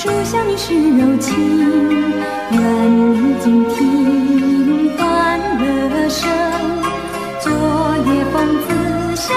[0.00, 1.36] 尽数想你是柔情。
[2.52, 2.58] 愿
[2.96, 6.26] 你静听欢乐声，
[7.38, 7.52] 昨
[8.06, 8.68] 夜风子
[9.14, 9.36] 相